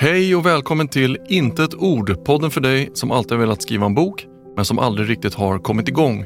Hej 0.00 0.36
och 0.36 0.46
välkommen 0.46 0.88
till 0.88 1.18
Inte 1.28 1.64
ett 1.64 1.74
ord, 1.74 2.24
podden 2.24 2.50
för 2.50 2.60
dig 2.60 2.90
som 2.94 3.10
alltid 3.10 3.32
har 3.32 3.38
velat 3.38 3.62
skriva 3.62 3.86
en 3.86 3.94
bok 3.94 4.26
men 4.56 4.64
som 4.64 4.78
aldrig 4.78 5.10
riktigt 5.10 5.34
har 5.34 5.58
kommit 5.58 5.88
igång. 5.88 6.24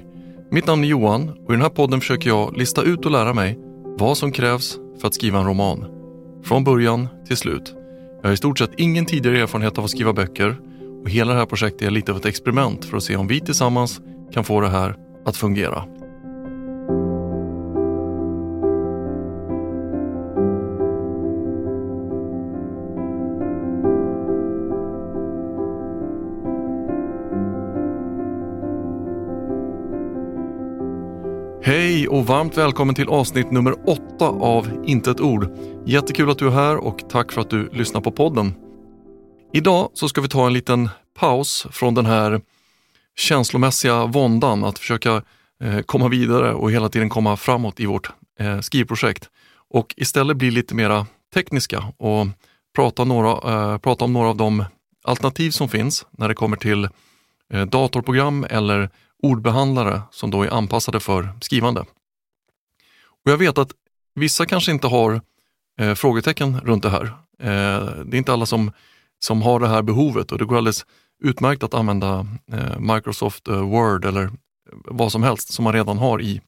Mitt 0.51 0.67
namn 0.67 0.85
är 0.85 0.89
Johan 0.89 1.29
och 1.29 1.51
i 1.51 1.53
den 1.53 1.61
här 1.61 1.69
podden 1.69 2.01
försöker 2.01 2.29
jag 2.29 2.57
lista 2.57 2.83
ut 2.83 3.05
och 3.05 3.11
lära 3.11 3.35
mig 3.35 3.59
vad 3.99 4.19
som 4.19 4.33
krävs 4.33 4.79
för 5.01 5.09
att 5.09 5.15
skriva 5.15 5.39
en 5.39 5.47
roman. 5.47 5.85
Från 6.45 6.65
början 6.65 7.09
till 7.27 7.37
slut. 7.37 7.75
Jag 8.23 8.29
har 8.29 8.35
i 8.35 8.37
stort 8.37 8.59
sett 8.59 8.71
ingen 8.77 9.07
tidigare 9.07 9.41
erfarenhet 9.41 9.79
av 9.79 9.85
att 9.85 9.91
skriva 9.91 10.13
böcker 10.13 10.57
och 11.03 11.11
hela 11.11 11.33
det 11.33 11.39
här 11.39 11.47
projektet 11.47 11.83
är 11.83 11.91
lite 11.91 12.13
av 12.13 12.19
ett 12.19 12.27
experiment 12.27 12.85
för 12.85 12.97
att 12.97 13.03
se 13.03 13.17
om 13.17 13.27
vi 13.27 13.41
tillsammans 13.41 14.01
kan 14.33 14.45
få 14.45 14.61
det 14.61 14.69
här 14.69 14.97
att 15.25 15.37
fungera. 15.37 15.85
Och 32.23 32.29
varmt 32.29 32.59
välkommen 32.59 32.95
till 32.95 33.09
avsnitt 33.09 33.51
nummer 33.51 33.89
åtta 33.89 34.29
av 34.29 34.85
Inte 34.87 35.11
ett 35.11 35.21
ord. 35.21 35.49
Jättekul 35.87 36.31
att 36.31 36.39
du 36.39 36.47
är 36.47 36.51
här 36.51 36.77
och 36.77 37.09
tack 37.11 37.33
för 37.33 37.41
att 37.41 37.51
du 37.51 37.69
lyssnar 37.73 38.01
på 38.01 38.13
podden. 38.13 38.55
Idag 39.53 39.91
så 39.95 40.09
ska 40.09 40.21
vi 40.21 40.29
ta 40.29 40.47
en 40.47 40.53
liten 40.53 40.89
paus 41.19 41.67
från 41.71 41.95
den 41.95 42.07
här 42.07 42.41
känslomässiga 43.17 44.07
våndan 44.07 44.65
att 44.65 44.79
försöka 44.79 45.23
eh, 45.65 45.81
komma 45.87 46.09
vidare 46.09 46.55
och 46.55 46.73
hela 46.73 46.89
tiden 46.89 47.09
komma 47.09 47.37
framåt 47.37 47.81
i 47.81 47.87
vårt 47.87 48.11
eh, 48.41 48.61
skrivprojekt 48.61 49.31
och 49.71 49.95
istället 49.97 50.37
bli 50.37 50.51
lite 50.51 50.75
mera 50.75 51.07
tekniska 51.35 51.85
och 51.97 52.27
prata, 52.75 53.05
några, 53.05 53.31
eh, 53.31 53.79
prata 53.79 54.05
om 54.05 54.13
några 54.13 54.29
av 54.29 54.37
de 54.37 54.65
alternativ 55.05 55.51
som 55.51 55.69
finns 55.69 56.07
när 56.11 56.29
det 56.29 56.35
kommer 56.35 56.57
till 56.57 56.89
datorprogram 57.69 58.47
eller 58.51 58.91
ordbehandlare 59.23 60.03
som 60.11 60.31
då 60.31 60.43
är 60.43 60.51
anpassade 60.51 61.01
för 61.01 61.29
skrivande. 61.41 61.85
Och 63.25 63.31
Jag 63.31 63.39
vet 63.39 63.59
att 63.59 63.73
vissa 64.15 64.47
kanske 64.47 64.73
inte 64.73 64.87
har 64.87 65.21
eh, 65.81 65.95
frågetecken 65.95 66.61
runt 66.61 66.83
det 66.83 66.91
här. 66.91 67.05
Eh, 67.39 68.05
det 68.05 68.17
är 68.17 68.19
inte 68.19 68.33
alla 68.33 68.47
som, 68.47 68.73
som 69.19 69.43
har 69.43 69.61
det 69.61 69.69
här 69.69 69.83
behovet 69.83 70.33
och 70.33 70.39
det 70.39 70.45
går 70.45 70.57
alldeles 70.57 70.87
utmärkt 71.25 71.63
att 71.63 71.75
använda 71.75 72.27
eh, 72.53 72.79
Microsoft 72.79 73.49
eh, 73.49 73.61
Word 73.61 74.05
eller 74.05 74.25
eh, 74.25 74.31
vad 74.73 75.13
som 75.13 75.23
helst 75.23 75.53
som 75.53 75.65
man 75.65 75.73
redan 75.73 75.99
har 75.99 76.23
i, 76.23 76.41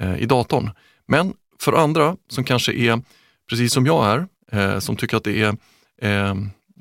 eh, 0.00 0.16
i 0.16 0.26
datorn. 0.26 0.70
Men 1.08 1.34
för 1.60 1.72
andra 1.72 2.16
som 2.28 2.44
kanske 2.44 2.72
är 2.72 3.02
precis 3.48 3.72
som 3.72 3.86
jag 3.86 4.06
är, 4.06 4.26
eh, 4.52 4.78
som 4.78 4.96
tycker 4.96 5.16
att 5.16 5.24
det 5.24 5.42
är 5.42 5.56
eh, 6.02 6.34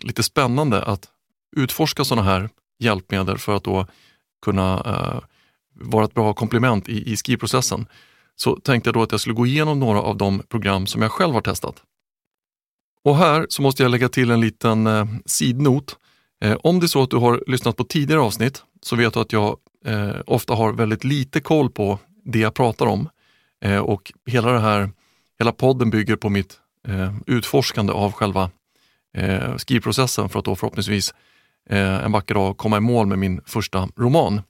lite 0.03 0.23
spännande 0.23 0.83
att 0.83 1.07
utforska 1.57 2.03
sådana 2.03 2.29
här 2.29 2.49
hjälpmedel 2.79 3.37
för 3.37 3.55
att 3.55 3.63
då 3.63 3.87
kunna 4.45 4.73
eh, 4.85 5.19
vara 5.73 6.05
ett 6.05 6.13
bra 6.13 6.33
komplement 6.33 6.89
i, 6.89 7.11
i 7.11 7.17
skrivprocessen, 7.17 7.87
så 8.35 8.55
tänkte 8.55 8.87
jag 8.87 8.93
då 8.93 9.01
att 9.01 9.11
jag 9.11 9.21
skulle 9.21 9.35
gå 9.35 9.45
igenom 9.45 9.79
några 9.79 10.01
av 10.01 10.17
de 10.17 10.39
program 10.39 10.87
som 10.87 11.01
jag 11.01 11.11
själv 11.11 11.33
har 11.33 11.41
testat. 11.41 11.83
Och 13.03 13.17
här 13.17 13.45
så 13.49 13.61
måste 13.61 13.83
jag 13.83 13.89
lägga 13.91 14.09
till 14.09 14.31
en 14.31 14.41
liten 14.41 14.87
eh, 14.87 15.05
sidnot. 15.25 15.97
Eh, 16.43 16.57
om 16.63 16.79
det 16.79 16.85
är 16.85 16.87
så 16.87 17.03
att 17.03 17.09
du 17.09 17.17
har 17.17 17.43
lyssnat 17.47 17.77
på 17.77 17.83
tidigare 17.83 18.21
avsnitt 18.21 18.63
så 18.81 18.95
vet 18.95 19.13
du 19.13 19.19
att 19.19 19.33
jag 19.33 19.57
eh, 19.85 20.15
ofta 20.25 20.53
har 20.53 20.73
väldigt 20.73 21.03
lite 21.03 21.41
koll 21.41 21.69
på 21.69 21.99
det 22.23 22.39
jag 22.39 22.53
pratar 22.53 22.85
om. 22.85 23.09
Eh, 23.61 23.79
och 23.79 24.13
hela, 24.25 24.51
det 24.51 24.59
här, 24.59 24.89
hela 25.39 25.51
podden 25.51 25.89
bygger 25.89 26.15
på 26.15 26.29
mitt 26.29 26.59
eh, 26.87 27.13
utforskande 27.27 27.93
av 27.93 28.11
själva 28.11 28.49
eh, 29.17 29.55
skrivprocessen 29.57 30.29
för 30.29 30.39
att 30.39 30.45
då 30.45 30.55
förhoppningsvis 30.55 31.13
eh, 31.69 32.05
en 32.05 32.11
vacker 32.11 32.33
dag 32.33 32.57
komma 32.57 32.77
i 32.77 32.79
mål 32.79 33.07
med 33.07 33.19
min 33.19 33.41
första 33.45 33.89
roman. 33.95 34.41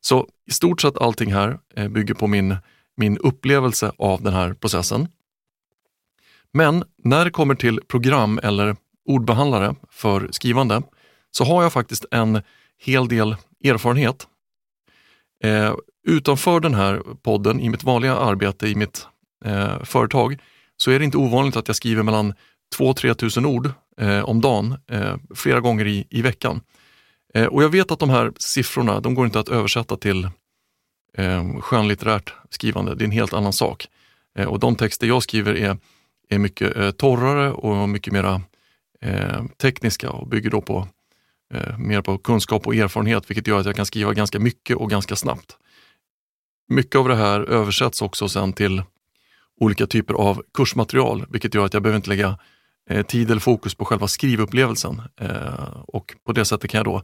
Så 0.00 0.28
i 0.46 0.52
stort 0.52 0.80
sett 0.80 0.98
allting 0.98 1.32
här 1.32 1.58
eh, 1.76 1.88
bygger 1.88 2.14
på 2.14 2.26
min, 2.26 2.56
min 2.98 3.18
upplevelse 3.18 3.92
av 3.98 4.22
den 4.22 4.32
här 4.32 4.54
processen. 4.54 5.08
Men 6.52 6.84
när 7.04 7.24
det 7.24 7.30
kommer 7.30 7.54
till 7.54 7.80
program 7.88 8.40
eller 8.42 8.76
ordbehandlare 9.04 9.74
för 9.90 10.28
skrivande 10.30 10.82
så 11.30 11.44
har 11.44 11.62
jag 11.62 11.72
faktiskt 11.72 12.04
en 12.10 12.42
hel 12.78 13.08
del 13.08 13.36
erfarenhet. 13.64 14.26
Eh, 15.44 15.74
utanför 16.06 16.60
den 16.60 16.74
här 16.74 17.02
podden, 17.22 17.60
i 17.60 17.68
mitt 17.68 17.84
vanliga 17.84 18.16
arbete 18.16 18.68
i 18.68 18.74
mitt 18.74 19.06
eh, 19.44 19.84
företag, 19.84 20.38
så 20.76 20.90
är 20.90 20.98
det 20.98 21.04
inte 21.04 21.18
ovanligt 21.18 21.56
att 21.56 21.68
jag 21.68 21.76
skriver 21.76 22.02
mellan 22.02 22.34
2-3 22.76 23.14
tusen 23.14 23.46
ord 23.46 23.70
eh, 24.00 24.24
om 24.24 24.40
dagen, 24.40 24.76
eh, 24.90 25.16
flera 25.34 25.60
gånger 25.60 25.86
i, 25.86 26.06
i 26.10 26.22
veckan. 26.22 26.60
Eh, 27.34 27.46
och 27.46 27.62
jag 27.62 27.68
vet 27.68 27.90
att 27.90 27.98
de 27.98 28.10
här 28.10 28.32
siffrorna, 28.36 29.00
de 29.00 29.14
går 29.14 29.26
inte 29.26 29.40
att 29.40 29.48
översätta 29.48 29.96
till 29.96 30.28
eh, 31.18 31.60
skönlitterärt 31.60 32.34
skrivande. 32.50 32.94
Det 32.94 33.02
är 33.02 33.06
en 33.06 33.10
helt 33.12 33.32
annan 33.32 33.52
sak. 33.52 33.86
Eh, 34.38 34.46
och 34.46 34.60
de 34.60 34.76
texter 34.76 35.06
jag 35.06 35.22
skriver 35.22 35.56
är, 35.56 35.76
är 36.28 36.38
mycket 36.38 36.76
eh, 36.76 36.90
torrare 36.90 37.52
och 37.52 37.88
mycket 37.88 38.12
mera 38.12 38.42
eh, 39.00 39.44
tekniska 39.62 40.10
och 40.10 40.28
bygger 40.28 40.50
då 40.50 40.60
på 40.60 40.88
eh, 41.54 41.78
mer 41.78 42.02
på 42.02 42.18
kunskap 42.18 42.66
och 42.66 42.74
erfarenhet, 42.74 43.30
vilket 43.30 43.46
gör 43.46 43.60
att 43.60 43.66
jag 43.66 43.76
kan 43.76 43.86
skriva 43.86 44.12
ganska 44.12 44.38
mycket 44.38 44.76
och 44.76 44.90
ganska 44.90 45.16
snabbt. 45.16 45.56
Mycket 46.68 46.96
av 46.96 47.08
det 47.08 47.16
här 47.16 47.40
översätts 47.40 48.02
också 48.02 48.28
sen 48.28 48.52
till 48.52 48.82
olika 49.60 49.86
typer 49.86 50.14
av 50.14 50.42
kursmaterial, 50.54 51.26
vilket 51.28 51.54
gör 51.54 51.64
att 51.64 51.74
jag 51.74 51.82
behöver 51.82 51.96
inte 51.96 52.08
lägga 52.10 52.38
eh, 52.90 53.06
tid 53.06 53.30
eller 53.30 53.40
fokus 53.40 53.74
på 53.74 53.84
själva 53.84 54.08
skrivupplevelsen. 54.08 55.02
Eh, 55.20 55.82
och 55.86 56.14
på 56.26 56.32
det 56.32 56.44
sättet 56.44 56.70
kan 56.70 56.78
jag 56.78 56.86
då 56.86 57.02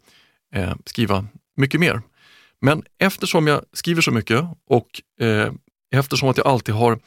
skriva 0.84 1.26
mycket 1.56 1.80
mer. 1.80 2.02
Men 2.64 2.82
eftersom 2.98 3.46
jag 3.46 3.64
skriver 3.72 4.02
så 4.02 4.10
mycket 4.10 4.44
och 4.66 4.86
eh, 5.20 5.52
eftersom 5.94 6.28
att 6.28 6.36
jag 6.36 6.46
alltid 6.46 6.74
har 6.74 6.98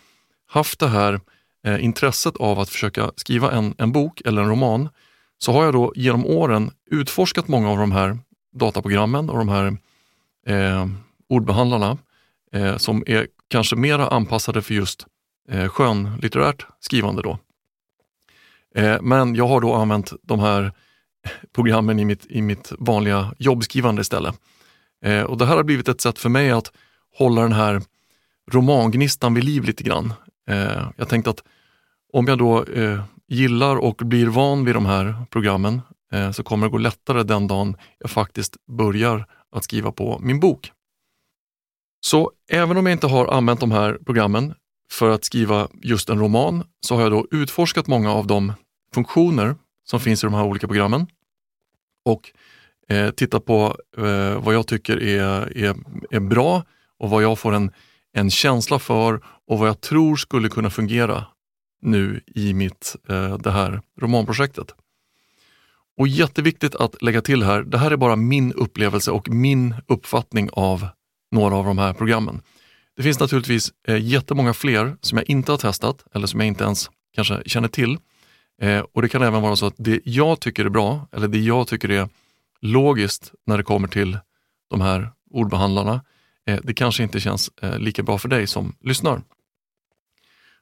haft 0.47 0.79
det 0.79 0.87
här 0.87 1.19
eh, 1.65 1.83
intresset 1.83 2.37
av 2.37 2.59
att 2.59 2.69
försöka 2.69 3.11
skriva 3.15 3.51
en, 3.51 3.75
en 3.77 3.91
bok 3.91 4.21
eller 4.25 4.41
en 4.41 4.49
roman, 4.49 4.89
så 5.37 5.51
har 5.51 5.63
jag 5.63 5.73
då 5.73 5.93
genom 5.95 6.25
åren 6.25 6.71
utforskat 6.91 7.47
många 7.47 7.69
av 7.69 7.77
de 7.77 7.91
här 7.91 8.19
dataprogrammen 8.55 9.29
och 9.29 9.37
de 9.37 9.49
här 9.49 9.77
eh, 10.47 10.87
ordbehandlarna 11.29 11.97
eh, 12.53 12.77
som 12.77 13.03
är 13.07 13.27
kanske 13.47 13.75
mera 13.75 14.07
anpassade 14.07 14.61
för 14.61 14.73
just 14.73 15.05
eh, 15.49 15.67
skönlitterärt 15.67 16.65
skrivande. 16.79 17.21
Då. 17.21 17.39
Eh, 18.75 19.01
men 19.01 19.35
jag 19.35 19.47
har 19.47 19.61
då 19.61 19.73
använt 19.73 20.13
de 20.23 20.39
här 20.39 20.71
programmen 21.55 21.99
i 21.99 22.05
mitt, 22.05 22.25
i 22.25 22.41
mitt 22.41 22.71
vanliga 22.79 23.33
jobbskrivande 23.37 24.01
istället. 24.01 24.35
Eh, 25.05 25.23
och 25.23 25.37
Det 25.37 25.45
här 25.45 25.55
har 25.55 25.63
blivit 25.63 25.87
ett 25.87 26.01
sätt 26.01 26.19
för 26.19 26.29
mig 26.29 26.51
att 26.51 26.71
hålla 27.17 27.41
den 27.41 27.53
här 27.53 27.81
romangnistan 28.51 29.33
vid 29.33 29.43
liv 29.43 29.63
lite 29.63 29.83
grann. 29.83 30.13
Eh, 30.49 30.89
jag 30.95 31.09
tänkte 31.09 31.29
att 31.29 31.43
om 32.13 32.27
jag 32.27 32.37
då 32.37 32.63
eh, 32.63 33.03
gillar 33.27 33.75
och 33.75 33.95
blir 33.95 34.27
van 34.27 34.65
vid 34.65 34.75
de 34.75 34.85
här 34.85 35.25
programmen 35.29 35.81
eh, 36.11 36.31
så 36.31 36.43
kommer 36.43 36.67
det 36.67 36.71
gå 36.71 36.77
lättare 36.77 37.23
den 37.23 37.47
dagen 37.47 37.77
jag 37.99 38.09
faktiskt 38.09 38.55
börjar 38.65 39.25
att 39.51 39.63
skriva 39.63 39.91
på 39.91 40.19
min 40.19 40.39
bok. 40.39 40.71
Så 41.99 42.31
även 42.49 42.77
om 42.77 42.85
jag 42.85 42.93
inte 42.93 43.07
har 43.07 43.27
använt 43.27 43.59
de 43.59 43.71
här 43.71 43.99
programmen 44.05 44.53
för 44.91 45.09
att 45.09 45.25
skriva 45.25 45.67
just 45.73 46.09
en 46.09 46.19
roman 46.19 46.63
så 46.81 46.95
har 46.95 47.01
jag 47.01 47.11
då 47.11 47.27
utforskat 47.31 47.87
många 47.87 48.11
av 48.11 48.27
de 48.27 48.53
funktioner 48.93 49.55
som 49.83 49.99
finns 49.99 50.23
i 50.23 50.27
de 50.27 50.33
här 50.33 50.43
olika 50.43 50.67
programmen 50.67 51.07
och 52.05 52.31
eh, 52.89 53.09
titta 53.09 53.39
på 53.39 53.77
eh, 53.97 54.43
vad 54.43 54.55
jag 54.55 54.67
tycker 54.67 55.03
är, 55.03 55.57
är, 55.57 55.75
är 56.09 56.19
bra 56.19 56.63
och 56.99 57.09
vad 57.09 57.23
jag 57.23 57.39
får 57.39 57.53
en, 57.53 57.71
en 58.13 58.31
känsla 58.31 58.79
för 58.79 59.21
och 59.47 59.59
vad 59.59 59.67
jag 59.69 59.81
tror 59.81 60.15
skulle 60.15 60.49
kunna 60.49 60.69
fungera 60.69 61.25
nu 61.81 62.21
i 62.35 62.53
mitt, 62.53 62.95
eh, 63.09 63.37
det 63.37 63.51
här 63.51 63.81
romanprojektet. 64.01 64.73
Och 65.97 66.07
jätteviktigt 66.07 66.75
att 66.75 67.01
lägga 67.01 67.21
till 67.21 67.43
här, 67.43 67.61
det 67.61 67.77
här 67.77 67.91
är 67.91 67.97
bara 67.97 68.15
min 68.15 68.53
upplevelse 68.53 69.11
och 69.11 69.29
min 69.29 69.75
uppfattning 69.87 70.49
av 70.53 70.87
några 71.31 71.55
av 71.55 71.65
de 71.65 71.77
här 71.77 71.93
programmen. 71.93 72.41
Det 72.95 73.03
finns 73.03 73.19
naturligtvis 73.19 73.73
eh, 73.87 74.05
jättemånga 74.05 74.53
fler 74.53 74.97
som 75.01 75.17
jag 75.17 75.29
inte 75.29 75.51
har 75.51 75.57
testat 75.57 76.05
eller 76.13 76.27
som 76.27 76.39
jag 76.39 76.47
inte 76.47 76.63
ens 76.63 76.89
kanske 77.15 77.41
känner 77.45 77.67
till. 77.67 77.97
Eh, 78.61 78.79
och 78.93 79.01
Det 79.01 79.09
kan 79.09 79.21
även 79.21 79.41
vara 79.41 79.55
så 79.55 79.65
att 79.65 79.75
det 79.77 80.01
jag 80.03 80.39
tycker 80.39 80.65
är 80.65 80.69
bra 80.69 81.07
eller 81.11 81.27
det 81.27 81.39
jag 81.39 81.67
tycker 81.67 81.91
är 81.91 82.09
logiskt 82.61 83.33
när 83.45 83.57
det 83.57 83.63
kommer 83.63 83.87
till 83.87 84.17
de 84.69 84.81
här 84.81 85.11
ordbehandlarna, 85.31 86.01
eh, 86.47 86.59
det 86.63 86.73
kanske 86.73 87.03
inte 87.03 87.19
känns 87.19 87.49
eh, 87.61 87.79
lika 87.79 88.03
bra 88.03 88.17
för 88.17 88.29
dig 88.29 88.47
som 88.47 88.75
lyssnar. 88.81 89.21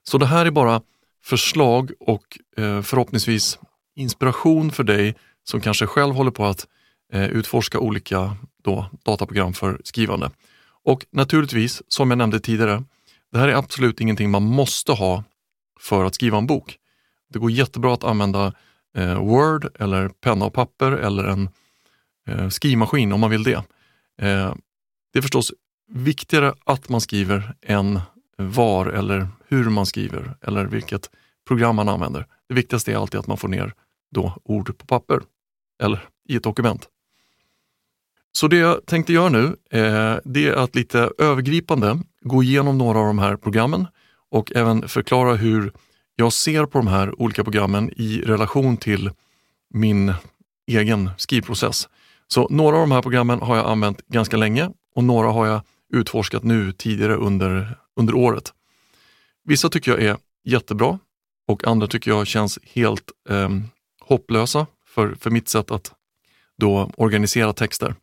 Så 0.04 0.18
det 0.18 0.26
här 0.26 0.46
är 0.46 0.52
bara 0.52 0.82
förslag 1.24 1.92
och 2.00 2.40
eh, 2.58 2.82
förhoppningsvis 2.82 3.60
inspiration 3.96 4.72
för 4.72 4.84
dig 4.84 5.16
som 5.44 5.62
kanske 5.62 5.88
själv 5.88 6.16
håller 6.16 6.32
på 6.32 6.46
att 6.46 6.68
utforska 7.14 7.80
olika 7.80 8.38
då, 8.64 8.90
dataprogram 9.04 9.54
för 9.54 9.82
skrivande. 9.84 10.32
Och 10.84 11.06
naturligtvis, 11.12 11.82
som 11.88 12.12
jag 12.12 12.18
nämnde 12.18 12.40
tidigare, 12.40 12.84
det 13.32 13.40
här 13.40 13.48
är 13.48 13.54
absolut 13.54 14.02
ingenting 14.02 14.32
man 14.32 14.44
måste 14.44 14.92
ha 14.92 15.24
för 15.80 16.06
att 16.06 16.16
skriva 16.16 16.38
en 16.38 16.48
bok. 16.48 16.78
Det 17.30 17.40
går 17.40 17.52
jättebra 17.52 17.94
att 17.94 18.04
använda 18.04 18.54
Word 19.20 19.76
eller 19.80 20.10
penna 20.10 20.46
och 20.46 20.54
papper 20.54 20.92
eller 20.92 21.24
en 21.24 21.50
Eh, 22.28 22.50
skrivmaskin 22.50 23.12
om 23.12 23.20
man 23.20 23.30
vill 23.30 23.44
det. 23.44 23.64
Eh, 24.22 24.56
det 25.14 25.20
är 25.20 25.22
förstås 25.22 25.54
viktigare 25.88 26.54
att 26.64 26.90
man 26.90 27.02
skriver 27.02 27.56
än 27.62 28.00
var 28.38 28.86
eller 28.86 29.28
hur 29.48 29.70
man 29.70 29.86
skriver 29.86 30.38
eller 30.42 30.66
vilket 30.66 31.10
program 31.48 31.76
man 31.76 31.90
använder. 31.90 32.26
Det 32.50 32.56
viktigaste 32.56 32.92
är 32.92 32.98
alltid 32.98 33.20
att 33.20 33.28
man 33.28 33.38
får 33.38 33.48
ner 33.48 33.74
då 34.12 34.38
ord 34.44 34.78
på 34.78 34.86
papper 34.86 35.22
eller 35.84 36.00
i 36.30 36.36
ett 36.36 36.44
dokument. 36.44 36.90
Så 38.32 38.48
det 38.48 38.58
jag 38.58 38.86
tänkte 38.86 39.14
göra 39.14 39.30
nu, 39.30 39.46
eh, 39.72 40.18
det 40.26 40.48
är 40.48 40.54
att 40.54 40.76
lite 40.76 41.12
övergripande 41.18 42.00
gå 42.22 42.44
igenom 42.44 42.78
några 42.78 43.00
av 43.00 43.06
de 43.06 43.20
här 43.20 43.36
programmen 43.36 43.88
och 44.32 44.52
även 44.56 44.88
förklara 44.88 45.36
hur 45.36 45.72
jag 46.16 46.34
ser 46.34 46.66
på 46.66 46.78
de 46.78 46.88
här 46.88 47.22
olika 47.22 47.44
programmen 47.44 47.92
i 47.96 48.22
relation 48.22 48.78
till 48.78 49.12
min 49.70 50.14
egen 50.68 51.10
skrivprocess. 51.18 51.90
Så 52.28 52.48
några 52.50 52.76
av 52.76 52.82
de 52.82 52.92
här 52.92 53.02
programmen 53.02 53.42
har 53.42 53.58
jag 53.58 53.66
använt 53.66 54.08
ganska 54.08 54.38
länge 54.38 54.70
och 54.96 55.04
några 55.04 55.32
har 55.32 55.46
jag 55.46 55.62
utforskat 55.94 56.44
nu 56.44 56.72
tidigare 56.72 57.16
under, 57.16 57.78
under 57.96 58.16
året. 58.16 58.54
Vissa 59.44 59.70
tycker 59.70 59.92
jag 59.92 60.04
är 60.04 60.18
jättebra 60.44 61.00
och 61.48 61.68
andra 61.68 61.88
tycker 61.88 62.12
jag 62.12 62.28
känns 62.28 62.60
helt 62.64 63.12
eh, 63.30 63.50
hopplösa 64.02 64.68
för, 64.88 65.16
för 65.20 65.30
mitt 65.30 65.50
sätt 65.50 65.72
att 65.72 65.92
då 66.58 66.92
organisera 66.98 67.54
texter. 67.54 67.96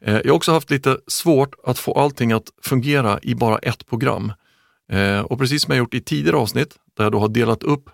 Eh, 0.00 0.14
jag 0.14 0.26
har 0.26 0.36
också 0.36 0.52
haft 0.52 0.70
lite 0.70 0.98
svårt 1.06 1.54
att 1.64 1.78
få 1.78 1.92
allting 1.92 2.32
att 2.32 2.52
fungera 2.62 3.18
i 3.22 3.34
bara 3.34 3.58
ett 3.58 3.86
program. 3.86 4.32
Eh, 4.92 5.20
och 5.20 5.38
precis 5.38 5.62
som 5.62 5.72
jag 5.72 5.78
gjort 5.78 5.94
i 5.94 6.00
tidigare 6.00 6.36
avsnitt, 6.36 6.76
där 6.96 7.04
jag 7.04 7.12
då 7.12 7.18
har 7.18 7.28
delat 7.28 7.62
upp 7.62 7.90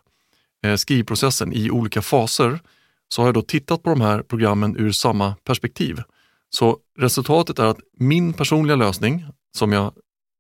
eh, 0.65 0.75
skrivprocessen 0.75 1.53
i 1.53 1.71
olika 1.71 2.03
faser, 2.03 2.61
så 3.09 3.23
har 3.23 3.27
jag 3.27 3.35
då 3.35 3.43
tittat 3.43 3.83
på 3.83 3.91
de 3.91 4.01
här 4.01 4.23
programmen 4.23 4.77
ur 4.77 4.93
samma 4.93 5.35
perspektiv. 5.45 6.03
Så 6.51 6.79
resultatet 6.99 7.59
är 7.59 7.65
att 7.65 7.81
min 7.99 8.33
personliga 8.33 8.77
lösning, 8.77 9.25
som 9.57 9.73
jag, 9.73 9.93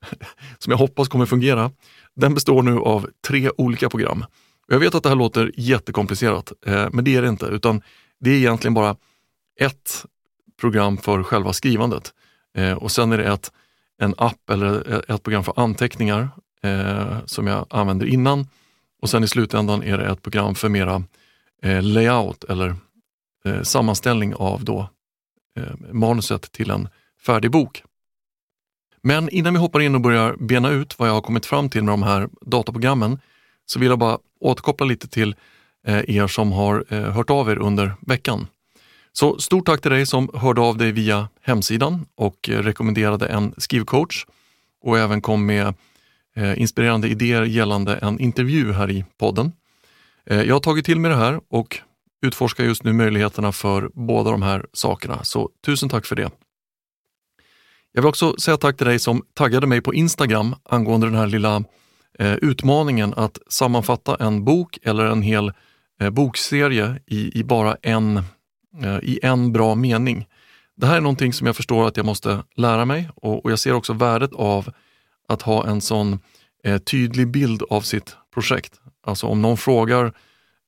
som 0.59 0.71
jag 0.71 0.79
hoppas 0.79 1.09
kommer 1.09 1.27
fungera, 1.27 1.71
den 2.17 2.35
består 2.35 2.63
nu 2.63 2.79
av 2.79 3.11
tre 3.27 3.51
olika 3.57 3.91
program. 3.91 4.25
Jag 4.69 4.79
vet 4.79 4.95
att 4.95 5.03
det 5.03 5.09
här 5.09 5.17
låter 5.17 5.53
jättekomplicerat, 5.57 6.53
eh, 6.67 6.89
men 6.93 7.05
det 7.05 7.17
är 7.17 7.23
det 7.23 7.29
inte, 7.29 7.47
utan 7.47 7.83
det 8.21 8.31
är 8.31 8.35
egentligen 8.35 8.75
bara 8.75 8.97
ett 9.61 10.05
program 10.61 10.97
för 10.97 11.23
själva 11.23 11.53
skrivandet. 11.53 12.13
Eh, 12.57 12.73
och 12.73 12.91
sen 12.91 13.13
är 13.13 13.19
det 13.19 13.33
ett, 13.33 13.53
en 13.99 14.15
app 14.19 14.51
eller 14.51 15.05
ett 15.13 15.23
program 15.23 15.45
för 15.45 15.55
anteckningar 15.57 16.29
eh, 16.63 17.17
som 17.25 17.47
jag 17.47 17.67
använder 17.71 18.07
innan. 18.07 18.47
Och 19.03 19.11
sen 19.11 19.25
i 19.25 19.29
slutändan 19.29 19.83
är 19.83 19.99
det 19.99 20.07
ett 20.07 20.23
program 20.23 20.55
för 20.55 20.69
mera 20.69 21.03
Eh, 21.63 21.83
layout 21.83 22.45
eller 22.45 22.77
eh, 23.45 23.63
sammanställning 23.63 24.35
av 24.35 24.65
då, 24.65 24.89
eh, 25.59 25.93
manuset 25.93 26.53
till 26.53 26.71
en 26.71 26.89
färdig 27.27 27.51
bok. 27.51 27.83
Men 29.03 29.29
innan 29.29 29.55
vi 29.55 29.61
hoppar 29.61 29.81
in 29.81 29.95
och 29.95 30.01
börjar 30.01 30.37
bena 30.41 30.71
ut 30.71 30.99
vad 30.99 31.09
jag 31.09 31.15
har 31.15 31.21
kommit 31.21 31.47
fram 31.47 31.71
till 31.71 31.85
med 31.85 31.93
de 31.93 32.03
här 32.03 32.29
dataprogrammen 32.41 33.19
så 33.67 33.79
vill 33.79 33.89
jag 33.89 33.99
bara 33.99 34.19
återkoppla 34.41 34.87
lite 34.87 35.09
till 35.09 35.35
eh, 35.87 36.17
er 36.17 36.27
som 36.27 36.53
har 36.53 36.85
eh, 36.89 37.03
hört 37.03 37.31
av 37.31 37.51
er 37.51 37.59
under 37.59 37.95
veckan. 38.01 38.47
Så 39.13 39.39
stort 39.39 39.67
tack 39.67 39.81
till 39.81 39.91
dig 39.91 40.07
som 40.07 40.31
hörde 40.35 40.61
av 40.61 40.77
dig 40.77 40.93
via 40.93 41.29
hemsidan 41.43 42.07
och 42.15 42.49
eh, 42.49 42.63
rekommenderade 42.63 43.27
en 43.27 43.55
skrivcoach 43.57 44.27
och 44.83 44.99
även 44.99 45.21
kom 45.21 45.47
med 45.47 45.75
eh, 46.37 46.61
inspirerande 46.61 47.09
idéer 47.09 47.43
gällande 47.43 47.97
en 47.97 48.21
intervju 48.21 48.73
här 48.73 48.91
i 48.91 49.05
podden. 49.19 49.53
Eh, 50.31 50.43
jag 50.43 50.55
har 50.55 50.61
tagit 50.61 50.85
till 50.85 51.01
mig 51.01 51.11
det 51.11 51.17
här 51.17 51.41
och 51.49 51.79
utforskar 52.23 52.65
just 52.65 52.85
nu 52.85 52.93
möjligheterna 52.93 53.53
för 53.53 53.91
båda 53.95 54.31
de 54.31 54.43
här 54.43 54.67
sakerna, 54.73 55.25
så 55.25 55.51
tusen 55.67 55.89
tack 55.89 56.07
för 56.07 56.17
det. 56.17 56.31
Jag 57.93 58.03
vill 58.03 58.09
också 58.09 58.37
säga 58.39 58.57
tack 58.57 58.77
till 58.77 58.87
dig 58.87 58.99
som 58.99 59.23
taggade 59.35 59.67
mig 59.67 59.81
på 59.81 59.95
Instagram 59.95 60.55
angående 60.65 61.07
den 61.07 61.15
här 61.15 61.27
lilla 61.27 61.65
eh, 62.19 62.35
utmaningen 62.35 63.15
att 63.17 63.39
sammanfatta 63.49 64.17
en 64.17 64.45
bok 64.45 64.79
eller 64.83 65.05
en 65.05 65.23
hel 65.23 65.53
eh, 66.01 66.11
bokserie 66.11 67.01
i, 67.07 67.39
i 67.41 67.45
bara 67.45 67.77
en 67.83 68.23
i 69.03 69.21
en 69.23 69.53
bra 69.53 69.75
mening. 69.75 70.27
Det 70.77 70.87
här 70.87 70.97
är 70.97 71.01
någonting 71.01 71.33
som 71.33 71.47
jag 71.47 71.57
förstår 71.57 71.89
att 71.89 71.97
jag 71.97 72.07
måste 72.07 72.43
lära 72.57 72.85
mig 72.85 73.11
och, 73.15 73.45
och 73.45 73.53
jag 73.53 73.59
ser 73.59 73.73
också 73.73 73.93
värdet 73.93 74.33
av 74.33 74.71
att 75.29 75.43
ha 75.43 75.67
en 75.67 75.81
sån 75.81 76.21
eh, 76.65 76.79
tydlig 76.79 77.29
bild 77.29 77.63
av 77.71 77.81
sitt 77.81 78.17
projekt. 78.35 78.81
Alltså 79.09 79.27
om 79.27 79.43
någon 79.43 79.57
frågar 79.57 80.13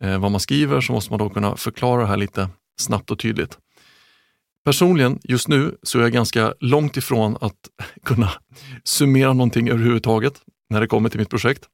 eh, 0.03 0.19
vad 0.19 0.31
man 0.31 0.41
skriver 0.41 0.81
så 0.81 0.93
måste 0.93 1.13
man 1.13 1.19
då 1.19 1.29
kunna 1.29 1.57
förklara 1.57 2.01
det 2.01 2.07
här 2.07 2.17
lite 2.17 2.49
snabbt 2.81 3.11
och 3.11 3.19
tydligt. 3.19 3.59
Personligen, 4.65 5.19
just 5.23 5.49
nu, 5.49 5.77
så 5.83 5.99
är 5.99 6.03
jag 6.03 6.13
ganska 6.13 6.55
långt 6.61 6.97
ifrån 6.97 7.37
att 7.41 7.55
kunna 8.05 8.31
summera 8.85 9.33
någonting 9.33 9.69
överhuvudtaget 9.69 10.41
när 10.71 10.81
det 10.81 10.87
kommer 10.87 11.09
till 11.09 11.21
mitt 11.21 11.31
projekt. 11.31 11.69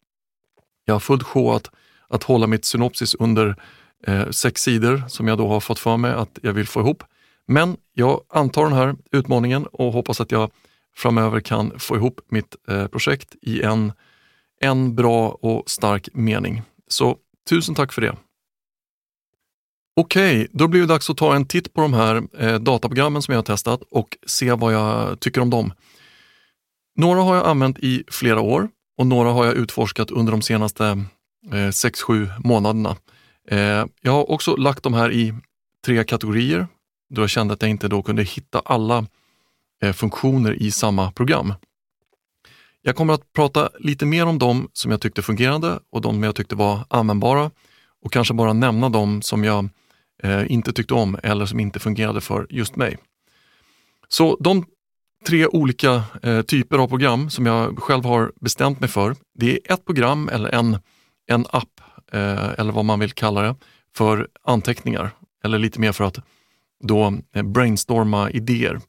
Jag 0.85 0.95
har 0.95 1.01
fullt 1.01 1.23
sjå 1.23 1.53
att, 1.53 1.71
att 2.09 2.23
hålla 2.23 2.47
mitt 2.47 2.65
synopsis 2.65 3.15
under 3.15 3.57
eh, 4.07 4.31
sex 4.31 4.62
sidor 4.62 5.03
som 5.09 5.29
jag 5.29 5.39
då 5.39 5.49
har 5.49 5.61
fått 5.61 5.79
för 5.79 5.97
mig 5.97 6.12
att 6.12 6.39
jag 6.43 6.53
vill 6.53 6.67
få 6.67 6.81
ihop. 6.81 7.05
Men 7.47 7.77
jag 7.93 8.21
antar 8.29 8.65
den 8.65 8.73
här 8.73 8.97
utmaningen 9.12 9.67
och 9.67 9.93
hoppas 9.93 10.21
att 10.21 10.33
jag 10.33 10.51
framöver 10.97 11.41
kan 11.41 11.79
få 11.79 11.97
ihop 11.97 12.21
mitt 12.29 12.57
eh, 12.69 12.87
projekt 12.87 13.35
i 13.43 13.62
en, 13.62 13.93
en 14.61 14.94
bra 14.94 15.29
och 15.29 15.70
stark 15.70 16.08
mening. 16.12 16.62
Så 16.88 17.17
tusen 17.49 17.75
tack 17.75 17.93
för 17.93 18.03
det. 18.03 18.17
Okej, 20.00 20.49
då 20.53 20.69
blir 20.69 20.81
det 20.81 20.87
dags 20.87 21.11
att 21.11 21.17
ta 21.17 21.35
en 21.35 21.47
titt 21.47 21.73
på 21.75 21.81
de 21.81 21.94
här 21.94 22.23
eh, 22.38 22.55
dataprogrammen 22.55 23.23
som 23.23 23.32
jag 23.32 23.38
har 23.38 23.44
testat 23.44 23.82
och 23.91 24.17
se 24.26 24.53
vad 24.53 24.75
jag 24.75 25.20
tycker 25.20 25.41
om 25.41 25.50
dem. 25.50 25.73
Några 26.97 27.23
har 27.23 27.37
jag 27.37 27.47
använt 27.47 27.79
i 27.79 28.05
flera 28.08 28.41
år 28.41 28.69
och 28.99 29.06
några 29.06 29.31
har 29.31 29.44
jag 29.44 29.55
utforskat 29.55 30.11
under 30.11 30.32
de 30.32 30.43
senaste 30.43 30.87
eh, 31.52 31.52
6-7 31.52 32.31
månaderna. 32.44 32.97
Eh, 33.49 33.87
jag 34.00 34.12
har 34.12 34.31
också 34.31 34.56
lagt 34.56 34.82
de 34.82 34.94
här 34.94 35.12
i 35.12 35.35
tre 35.87 36.05
kategorier 36.05 36.67
då 37.14 37.23
jag 37.23 37.31
kände 37.31 37.55
att 37.55 37.62
jag 37.62 37.70
inte 37.70 37.88
då 37.88 38.02
kunde 38.02 38.23
hitta 38.23 38.62
alla 38.64 39.06
eh, 39.82 39.93
funktioner 39.93 40.62
i 40.62 40.70
samma 40.70 41.12
program. 41.12 41.55
Jag 42.87 42.97
kommer 42.97 43.15
att 43.15 43.33
prata 43.33 43.71
lite 43.79 44.06
mer 44.06 44.27
om 44.27 44.38
dem 44.38 44.69
som 44.73 44.91
jag 44.91 45.00
tyckte 45.00 45.23
fungerade 45.23 45.79
och 45.93 46.00
de 46.00 46.23
jag 46.23 46.35
tyckte 46.35 46.55
var 46.55 46.85
användbara 46.88 47.50
och 48.05 48.12
kanske 48.12 48.35
bara 48.35 48.52
nämna 48.52 48.88
dem 48.88 49.23
som 49.23 49.45
jag 49.45 49.69
eh, 50.23 50.52
inte 50.52 50.73
tyckte 50.73 50.95
om 50.95 51.19
eller 51.23 51.47
som 51.47 51.61
inte 51.61 51.78
fungerade 51.78 52.21
för 52.21 52.47
just 52.50 52.76
mig. 52.76 52.99
Så 54.09 54.37
de 54.40 54.64
tre 55.26 55.47
olika 55.47 56.02
eh, 56.23 56.43
typer 56.43 56.78
av 56.78 56.88
program 56.88 57.31
som 57.31 57.47
jag 57.47 57.78
själv 57.78 58.05
har 58.05 58.33
bestämt 58.40 58.81
mig 58.81 58.88
för, 58.88 59.16
det 59.35 59.50
är 59.50 59.73
ett 59.73 59.85
program 59.85 60.28
eller 60.28 60.55
en, 60.55 60.78
en 61.26 61.47
app 61.50 61.81
Eh, 62.12 62.50
eller 62.59 62.73
vad 62.73 62.85
man 62.85 63.00
vill 63.00 63.12
kalla 63.12 63.43
det, 63.43 63.55
för 63.97 64.28
anteckningar. 64.43 65.11
Eller 65.45 65.59
lite 65.59 65.81
mer 65.81 65.93
för 65.93 66.05
att 66.05 66.19
då 66.85 67.19
eh, 67.35 67.43
brainstorma 67.43 68.31
idéer. 68.31 68.81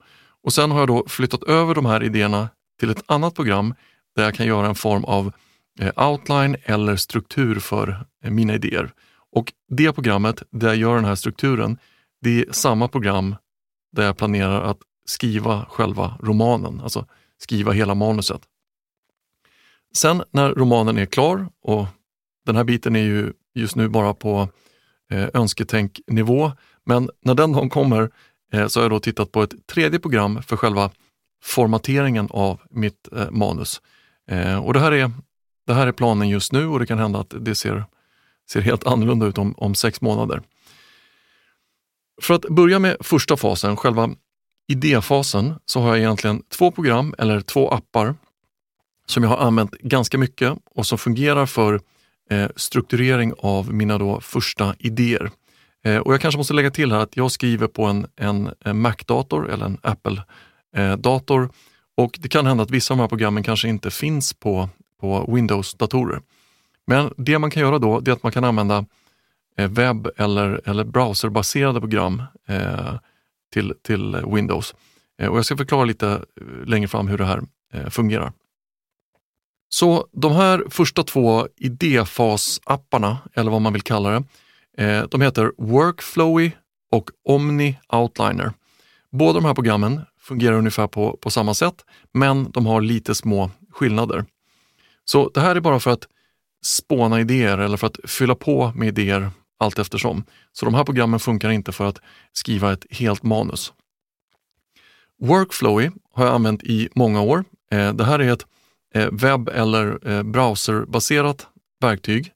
Och 0.44 0.54
sen 0.54 0.72
har 0.72 0.80
jag 0.80 0.88
då 0.88 1.06
flyttat 1.08 1.44
över 1.44 1.76
de 1.76 1.86
här 1.86 2.04
idéerna 2.04 2.50
till 2.80 2.90
ett 2.90 3.04
annat 3.06 3.36
program 3.36 3.76
där 4.16 4.24
jag 4.24 4.36
kan 4.36 4.46
göra 4.46 4.68
en 4.68 4.76
form 4.76 5.06
av 5.06 5.32
eh, 5.80 6.10
outline 6.10 6.56
eller 6.64 6.96
struktur 6.96 7.60
för 7.60 8.06
eh, 8.24 8.32
mina 8.32 8.56
idéer. 8.56 8.92
Och 9.32 9.54
det 9.70 9.94
programmet 9.94 10.44
där 10.52 10.68
jag 10.68 10.78
gör 10.78 10.96
den 10.96 11.06
här 11.06 11.16
strukturen, 11.16 11.78
det 12.22 12.40
är 12.40 12.52
samma 12.52 12.88
program 12.88 13.36
där 13.92 14.04
jag 14.04 14.18
planerar 14.18 14.62
att 14.62 14.78
skriva 15.06 15.66
själva 15.70 16.18
romanen, 16.24 16.82
alltså 16.82 17.06
skriva 17.38 17.72
hela 17.72 17.96
manuset. 17.96 18.42
Sen 19.96 20.24
när 20.32 20.50
romanen 20.50 20.98
är 20.98 21.06
klar 21.06 21.50
och 21.62 21.86
den 22.46 22.56
här 22.56 22.64
biten 22.64 22.96
är 22.96 23.04
ju 23.04 23.34
just 23.56 23.76
nu 23.76 23.88
bara 23.88 24.14
på 24.14 24.50
eh, 25.12 25.28
önsketänknivå, 25.34 26.52
men 26.86 27.10
när 27.22 27.36
den 27.36 27.52
dagen 27.52 27.70
kommer 27.70 28.12
eh, 28.54 28.68
så 28.68 28.80
har 28.80 28.84
jag 28.84 28.92
då 28.92 29.00
tittat 29.00 29.32
på 29.32 29.44
ett 29.44 29.68
tredje 29.68 30.00
program 30.00 30.42
för 30.42 30.58
själva 30.58 30.92
formateringen 31.48 32.28
av 32.32 32.62
mitt 32.70 33.08
eh, 33.16 33.32
manus. 33.32 33.82
Eh, 34.32 34.66
och 34.66 34.74
det 34.74 34.80
här, 34.80 34.92
är, 34.92 35.12
det 35.68 35.74
här 35.74 35.88
är 35.88 35.92
planen 35.92 36.30
just 36.30 36.52
nu 36.52 36.68
och 36.68 36.80
det 36.80 36.86
kan 36.86 37.00
hända 37.00 37.20
att 37.20 37.34
det 37.40 37.56
ser, 37.56 37.86
ser 38.50 38.62
helt 38.62 38.88
annorlunda 38.88 39.26
ut 39.26 39.38
om, 39.38 39.54
om 39.58 39.76
sex 39.76 40.02
månader. 40.02 40.42
För 42.22 42.34
att 42.34 42.42
börja 42.42 42.80
med 42.80 42.98
första 43.00 43.38
fasen, 43.38 43.78
själva 43.78 44.10
idéfasen, 44.68 45.54
så 45.66 45.80
har 45.80 45.88
jag 45.88 45.98
egentligen 45.98 46.44
två 46.58 46.72
program 46.72 47.16
eller 47.18 47.42
två 47.42 47.70
appar 47.70 48.16
som 49.08 49.24
jag 49.24 49.30
har 49.30 49.38
använt 49.38 49.72
ganska 49.72 50.18
mycket 50.18 50.54
och 50.76 50.88
som 50.88 50.98
fungerar 50.98 51.46
för 51.46 51.82
eh, 52.30 52.48
strukturering 52.56 53.34
av 53.38 53.74
mina 53.74 53.98
då 53.98 54.22
första 54.22 54.76
idéer. 54.80 55.32
Eh, 55.84 55.98
och 55.98 56.14
Jag 56.14 56.22
kanske 56.22 56.38
måste 56.38 56.54
lägga 56.54 56.72
till 56.72 56.92
här 56.92 57.00
att 57.00 57.18
jag 57.18 57.32
skriver 57.32 57.68
på 57.68 57.86
en, 57.86 58.08
en, 58.16 58.52
Mac-dator 58.82 59.50
eller 59.52 59.66
en 59.66 59.78
Apple-dator 59.82 60.24
eh, 60.78 61.48
och 61.98 62.18
det 62.20 62.30
kan 62.30 62.46
hända 62.46 62.64
att 62.64 62.72
vissa 62.72 62.94
av 62.94 62.98
de 62.98 63.02
här 63.02 63.10
programmen 63.10 63.44
kanske 63.44 63.68
inte 63.68 63.92
finns 63.92 64.34
på, 64.34 64.70
på 65.02 65.34
Windows-datorer. 65.36 66.22
Men 66.88 67.14
det 67.18 67.40
man 67.40 67.52
kan 67.52 67.62
göra 67.62 67.80
då 67.80 67.98
är 67.98 68.12
att 68.12 68.24
man 68.24 68.32
kan 68.32 68.44
använda 68.44 68.86
eh, 69.58 69.70
webb 69.70 70.08
eller, 70.18 70.62
eller 70.66 70.84
browserbaserade 70.84 71.80
program 71.80 72.24
eh, 72.48 72.96
till, 73.54 73.74
till 73.82 74.16
Windows. 74.26 74.76
Eh, 75.22 75.28
och 75.28 75.38
jag 75.38 75.46
ska 75.46 75.58
förklara 75.58 75.86
lite 75.86 76.08
eh, 76.42 76.66
längre 76.66 76.88
fram 76.88 77.08
hur 77.08 77.18
det 77.18 77.26
här 77.26 77.42
eh, 77.74 77.90
fungerar. 77.90 78.32
Så 79.70 80.08
de 80.12 80.32
här 80.32 80.64
första 80.70 81.04
två 81.04 81.48
idéfas-apparna, 81.58 83.18
eller 83.34 83.52
vad 83.52 83.62
man 83.62 83.74
vill 83.74 83.82
kalla 83.82 84.10
det, 84.10 84.24
eh, 84.84 85.04
de 85.04 85.22
heter 85.22 85.52
Workflowy 85.58 86.52
och 86.92 87.10
Omni 87.24 87.80
Outliner. 87.88 88.52
Båda 89.12 89.34
de 89.34 89.46
här 89.46 89.54
programmen 89.54 90.02
fungerar 90.28 90.56
ungefär 90.56 90.88
på, 90.88 91.18
på 91.22 91.30
samma 91.30 91.54
sätt, 91.54 91.86
men 92.14 92.52
de 92.52 92.66
har 92.66 92.82
lite 92.82 93.16
små 93.16 93.52
skillnader. 93.72 94.26
Så 95.06 95.30
det 95.30 95.42
här 95.42 95.56
är 95.56 95.60
bara 95.60 95.80
för 95.80 95.92
att 95.92 96.08
spåna 96.66 97.20
idéer 97.20 97.58
eller 97.58 97.78
för 97.78 97.88
att 97.88 97.98
fylla 98.06 98.36
på 98.36 98.72
med 98.76 98.88
idéer 98.88 99.32
allt 99.60 99.80
eftersom. 99.80 100.24
Så 100.52 100.66
de 100.66 100.74
här 100.74 100.84
programmen 100.84 101.20
funkar 101.20 101.50
inte 101.50 101.72
för 101.72 101.86
att 101.86 102.02
skriva 102.34 102.74
ett 102.74 102.86
helt 102.90 103.24
manus. 103.24 103.74
Workflowy 105.22 105.92
har 106.14 106.26
jag 106.26 106.36
använt 106.36 106.64
i 106.64 106.90
många 106.96 107.22
år. 107.22 107.44
Eh, 107.72 107.94
det 107.94 108.04
här 108.04 108.20
är 108.20 108.34
ett 108.34 108.46
eh, 108.94 109.08
webb 109.12 109.50
eller 109.50 110.10
eh, 110.10 110.24
browserbaserat 110.24 111.48
verktyg 111.82 112.32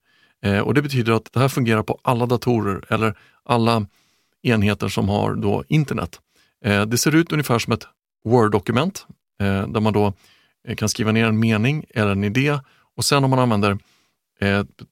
och 0.63 0.74
det 0.74 0.81
betyder 0.81 1.13
att 1.13 1.33
det 1.33 1.39
här 1.39 1.48
fungerar 1.48 1.83
på 1.83 2.00
alla 2.01 2.25
datorer 2.25 2.93
eller 2.93 3.17
alla 3.43 3.86
enheter 4.41 4.88
som 4.88 5.10
har 5.10 5.36
då 5.36 5.63
internet. 5.67 6.19
Eh, 6.65 6.86
det 6.86 6.98
ser 6.98 7.15
ut 7.15 7.32
ungefär 7.32 7.60
som 7.60 7.74
ett 7.74 7.88
Word-dokument 8.25 9.06
eh, 9.41 9.68
där 9.68 9.80
man 9.80 9.94
då 9.94 10.13
eh, 10.68 10.75
kan 10.75 10.89
skriva 10.89 11.12
ner 11.12 11.25
en 11.25 11.39
mening 11.39 11.86
eller 11.89 12.12
en 12.12 12.24
idé 12.24 12.60
och 12.98 13.06
sen 13.06 13.24
om 13.24 13.30
man 13.30 13.39
använder 13.39 13.77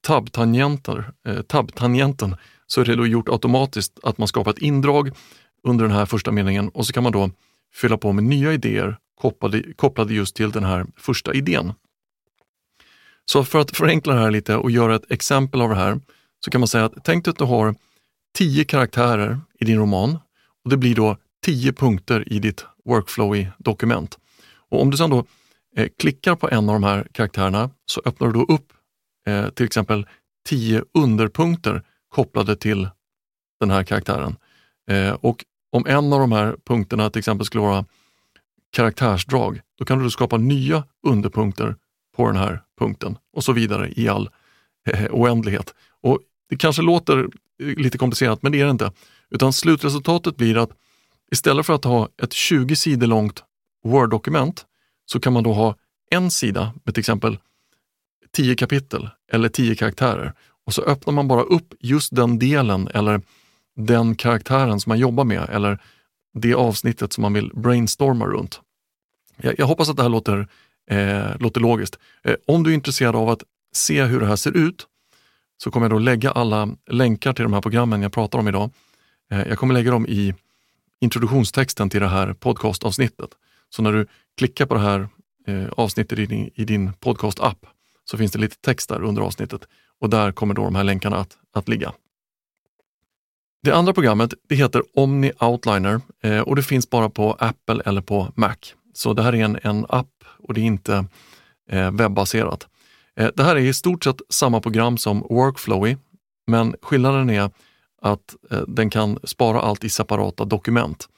tab-tangenten 0.01 1.03
tab 1.47 1.69
så 2.67 2.81
är 2.81 2.85
det 2.85 2.95
då 2.95 3.07
gjort 3.07 3.29
automatiskt 3.29 3.99
att 4.03 4.17
man 4.17 4.27
skapar 4.27 4.51
ett 4.51 4.57
indrag 4.57 5.11
under 5.63 5.85
den 5.85 5.93
här 5.93 6.05
första 6.05 6.31
meningen 6.31 6.69
och 6.69 6.87
så 6.87 6.93
kan 6.93 7.03
man 7.03 7.11
då 7.11 7.31
fylla 7.73 7.97
på 7.97 8.11
med 8.13 8.23
nya 8.23 8.53
idéer 8.53 8.97
kopplade, 9.21 9.73
kopplade 9.73 10.13
just 10.13 10.35
till 10.35 10.51
den 10.51 10.63
här 10.63 10.85
första 10.97 11.33
idén. 11.33 11.73
Så 13.25 13.43
för 13.43 13.59
att 13.59 13.77
förenkla 13.77 14.13
det 14.13 14.19
här 14.19 14.31
lite 14.31 14.55
och 14.55 14.71
göra 14.71 14.95
ett 14.95 15.11
exempel 15.11 15.61
av 15.61 15.69
det 15.69 15.75
här 15.75 15.99
så 16.45 16.51
kan 16.51 16.61
man 16.61 16.67
säga 16.67 16.85
att 16.85 16.93
tänk 17.03 17.25
dig 17.25 17.31
att 17.31 17.37
du 17.37 17.45
har 17.45 17.75
tio 18.37 18.63
karaktärer 18.63 19.39
i 19.59 19.65
din 19.65 19.77
roman 19.77 20.19
och 20.63 20.69
det 20.69 20.77
blir 20.77 20.95
då 20.95 21.17
tio 21.45 21.73
punkter 21.73 22.33
i 22.33 22.39
ditt 22.39 22.65
workflowy-dokument. 22.85 24.17
Och 24.69 24.81
om 24.81 24.91
du 24.91 24.97
sedan 24.97 25.09
då 25.09 25.25
eh, 25.75 25.89
klickar 25.99 26.35
på 26.35 26.49
en 26.49 26.69
av 26.69 26.73
de 26.75 26.83
här 26.83 27.07
karaktärerna 27.11 27.69
så 27.85 28.01
öppnar 28.05 28.27
du 28.27 28.33
då 28.33 28.53
upp 28.53 28.73
eh, 29.27 29.49
till 29.49 29.65
exempel 29.65 30.07
tio 30.49 30.83
underpunkter 30.93 31.83
kopplade 32.09 32.55
till 32.55 32.89
den 33.59 33.71
här 33.71 33.83
karaktären. 33.83 34.35
Eh, 34.89 35.13
och 35.13 35.45
om 35.71 35.85
en 35.87 36.13
av 36.13 36.19
de 36.19 36.31
här 36.31 36.55
punkterna 36.65 37.09
till 37.09 37.19
exempel 37.19 37.45
skulle 37.45 37.63
vara 37.63 37.85
karaktärsdrag, 38.71 39.61
då 39.77 39.85
kan 39.85 40.03
du 40.03 40.09
skapa 40.09 40.37
nya 40.37 40.83
underpunkter 41.07 41.75
på 42.15 42.27
den 42.27 42.35
här 42.35 42.61
punkten 42.79 43.17
och 43.33 43.43
så 43.43 43.53
vidare 43.53 43.93
i 43.95 44.09
all 44.09 44.29
eh, 44.89 45.05
oändlighet. 45.11 45.73
Och 46.01 46.19
Det 46.49 46.57
kanske 46.57 46.81
låter 46.81 47.17
eh, 47.63 47.67
lite 47.67 47.97
komplicerat, 47.97 48.43
men 48.43 48.51
det 48.51 48.61
är 48.61 48.65
det 48.65 48.71
inte. 48.71 48.91
Utan 49.29 49.53
slutresultatet 49.53 50.37
blir 50.37 50.57
att 50.57 50.71
istället 51.31 51.65
för 51.65 51.73
att 51.73 51.83
ha 51.83 52.09
ett 52.23 52.33
20 52.33 52.75
sidor 52.75 53.07
långt 53.07 53.43
Word-dokument 53.83 54.65
så 55.05 55.19
kan 55.19 55.33
man 55.33 55.43
då 55.43 55.53
ha 55.53 55.75
en 56.11 56.31
sida 56.31 56.73
med 56.83 56.93
till 56.93 57.01
exempel 57.01 57.37
10 58.31 58.55
kapitel 58.55 59.09
eller 59.31 59.49
10 59.49 59.75
karaktärer 59.75 60.33
och 60.65 60.73
så 60.73 60.81
öppnar 60.81 61.13
man 61.13 61.27
bara 61.27 61.41
upp 61.41 61.73
just 61.79 62.15
den 62.15 62.39
delen 62.39 62.87
eller 62.93 63.21
den 63.75 64.15
karaktären 64.15 64.79
som 64.79 64.89
man 64.89 64.99
jobbar 64.99 65.23
med 65.23 65.49
eller 65.49 65.79
det 66.33 66.53
avsnittet 66.53 67.13
som 67.13 67.21
man 67.21 67.33
vill 67.33 67.51
brainstorma 67.53 68.25
runt. 68.25 68.61
Jag, 69.37 69.59
jag 69.59 69.65
hoppas 69.65 69.89
att 69.89 69.97
det 69.97 70.03
här 70.03 70.09
låter, 70.09 70.47
eh, 70.91 71.37
låter 71.39 71.61
logiskt. 71.61 71.99
Eh, 72.23 72.35
om 72.47 72.63
du 72.63 72.69
är 72.69 72.73
intresserad 72.73 73.15
av 73.15 73.29
att 73.29 73.43
se 73.73 74.03
hur 74.03 74.19
det 74.19 74.25
här 74.25 74.35
ser 74.35 74.57
ut 74.57 74.87
så 75.63 75.71
kommer 75.71 75.85
jag 75.85 75.91
då 75.91 75.99
lägga 75.99 76.31
alla 76.31 76.69
länkar 76.89 77.33
till 77.33 77.43
de 77.43 77.53
här 77.53 77.61
programmen 77.61 78.01
jag 78.01 78.13
pratar 78.13 78.39
om 78.39 78.47
idag. 78.47 78.69
Eh, 79.31 79.47
jag 79.47 79.57
kommer 79.57 79.73
lägga 79.73 79.91
dem 79.91 80.07
i 80.07 80.33
introduktionstexten 81.01 81.89
till 81.89 82.01
det 82.01 82.07
här 82.07 82.33
podcastavsnittet. 82.33 83.29
Så 83.69 83.81
när 83.81 83.91
du 83.91 84.07
klickar 84.37 84.65
på 84.65 84.73
det 84.73 84.79
här 84.79 85.09
eh, 85.47 85.69
avsnittet 85.77 86.19
i 86.19 86.25
din, 86.25 86.49
i 86.55 86.65
din 86.65 86.93
podcast-app 86.93 87.65
så 88.05 88.17
finns 88.17 88.31
det 88.31 88.39
lite 88.39 88.55
text 88.61 88.89
där 88.89 89.03
under 89.03 89.21
avsnittet 89.21 89.61
och 89.99 90.09
där 90.09 90.31
kommer 90.31 90.53
då 90.53 90.63
de 90.63 90.75
här 90.75 90.83
länkarna 90.83 91.17
att, 91.17 91.37
att 91.53 91.67
ligga. 91.67 91.93
Det 93.63 93.71
andra 93.71 93.93
programmet 93.93 94.33
det 94.49 94.55
heter 94.55 94.83
Omni 94.93 95.31
Outliner 95.39 96.01
eh, 96.23 96.39
och 96.39 96.55
det 96.55 96.63
finns 96.63 96.89
bara 96.89 97.09
på 97.09 97.33
Apple 97.39 97.81
eller 97.85 98.01
på 98.01 98.31
Mac. 98.35 98.55
Så 98.93 99.13
det 99.13 99.23
här 99.23 99.35
är 99.35 99.43
en, 99.43 99.59
en 99.63 99.85
app 99.89 100.23
och 100.37 100.53
det 100.53 100.61
är 100.61 100.65
inte 100.65 101.05
eh, 101.69 101.91
webbaserat. 101.91 102.67
Eh, 103.15 103.29
det 103.35 103.43
här 103.43 103.55
är 103.55 103.59
i 103.59 103.73
stort 103.73 104.03
sett 104.03 104.21
samma 104.29 104.61
program 104.61 104.97
som 104.97 105.19
Workflowy, 105.19 105.97
men 106.47 106.75
skillnaden 106.81 107.29
är 107.29 107.51
att 108.01 108.35
eh, 108.51 108.61
den 108.67 108.89
kan 108.89 109.19
spara 109.23 109.61
allt 109.61 109.83
i 109.83 109.89
separata 109.89 110.45
dokument. 110.45 111.09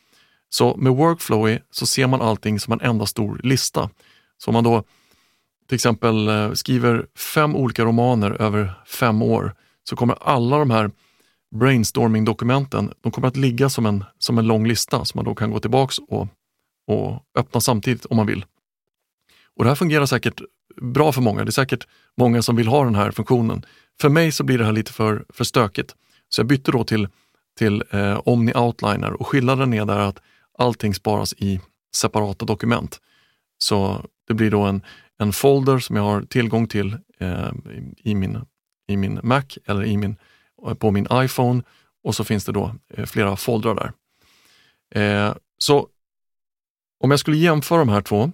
Så 0.49 0.77
med 0.77 0.93
Workflowy 0.93 1.59
så 1.71 1.85
ser 1.85 2.07
man 2.07 2.21
allting 2.21 2.59
som 2.59 2.73
en 2.73 2.81
enda 2.81 3.05
stor 3.05 3.41
lista. 3.43 3.89
Så 4.37 4.49
om 4.49 4.53
man 4.53 4.63
då 4.63 4.83
till 5.67 5.75
exempel 5.75 6.27
eh, 6.27 6.51
skriver 6.51 7.05
fem 7.15 7.55
olika 7.55 7.85
romaner 7.85 8.41
över 8.41 8.73
fem 8.87 9.21
år 9.21 9.55
så 9.83 9.95
kommer 9.95 10.17
alla 10.21 10.57
de 10.57 10.71
här 10.71 10.91
brainstorming-dokumenten, 11.55 12.93
de 13.01 13.11
kommer 13.11 13.27
att 13.27 13.37
ligga 13.37 13.69
som 13.69 13.85
en, 13.85 14.03
som 14.17 14.37
en 14.37 14.47
lång 14.47 14.67
lista 14.67 15.05
som 15.05 15.17
man 15.17 15.25
då 15.25 15.35
kan 15.35 15.51
gå 15.51 15.59
tillbaks 15.59 15.99
och, 15.99 16.27
och 16.87 17.23
öppna 17.35 17.61
samtidigt 17.61 18.05
om 18.05 18.17
man 18.17 18.25
vill. 18.25 18.45
Och 19.55 19.63
Det 19.63 19.69
här 19.69 19.75
fungerar 19.75 20.05
säkert 20.05 20.41
bra 20.81 21.11
för 21.11 21.21
många. 21.21 21.43
Det 21.43 21.49
är 21.49 21.51
säkert 21.51 21.87
många 22.17 22.41
som 22.41 22.55
vill 22.55 22.67
ha 22.67 22.83
den 22.83 22.95
här 22.95 23.11
funktionen. 23.11 23.65
För 24.01 24.09
mig 24.09 24.31
så 24.31 24.43
blir 24.43 24.57
det 24.57 24.65
här 24.65 24.71
lite 24.71 24.93
för, 24.93 25.25
för 25.29 25.43
stökigt. 25.43 25.95
Så 26.35 26.39
jag 26.39 26.47
bytte 26.47 26.71
då 26.71 26.83
till, 26.83 27.07
till 27.57 27.83
eh, 27.89 28.21
Omni 28.25 28.53
Outliner 28.55 29.13
och 29.13 29.27
skillnaden 29.27 29.73
är 29.73 29.85
där 29.85 29.99
att 29.99 30.21
allting 30.57 30.93
sparas 30.93 31.33
i 31.33 31.59
separata 31.95 32.45
dokument. 32.45 32.99
Så 33.57 34.05
det 34.27 34.33
blir 34.33 34.51
då 34.51 34.61
en, 34.61 34.81
en 35.19 35.33
folder 35.33 35.79
som 35.79 35.95
jag 35.95 36.03
har 36.03 36.21
tillgång 36.21 36.67
till 36.67 36.97
eh, 37.19 37.51
i, 37.97 38.15
min, 38.15 38.45
i 38.87 38.97
min 38.97 39.19
Mac 39.23 39.43
eller 39.65 39.83
i 39.83 39.97
min 39.97 40.15
på 40.79 40.91
min 40.91 41.07
iPhone 41.13 41.63
och 42.03 42.15
så 42.15 42.23
finns 42.23 42.45
det 42.45 42.51
då 42.51 42.75
eh, 42.93 43.05
flera 43.05 43.35
foldrar 43.35 43.75
där. 43.75 43.93
Eh, 44.95 45.35
så 45.57 45.87
om 46.99 47.11
jag 47.11 47.19
skulle 47.19 47.37
jämföra 47.37 47.79
de 47.79 47.89
här 47.89 48.01
två, 48.01 48.31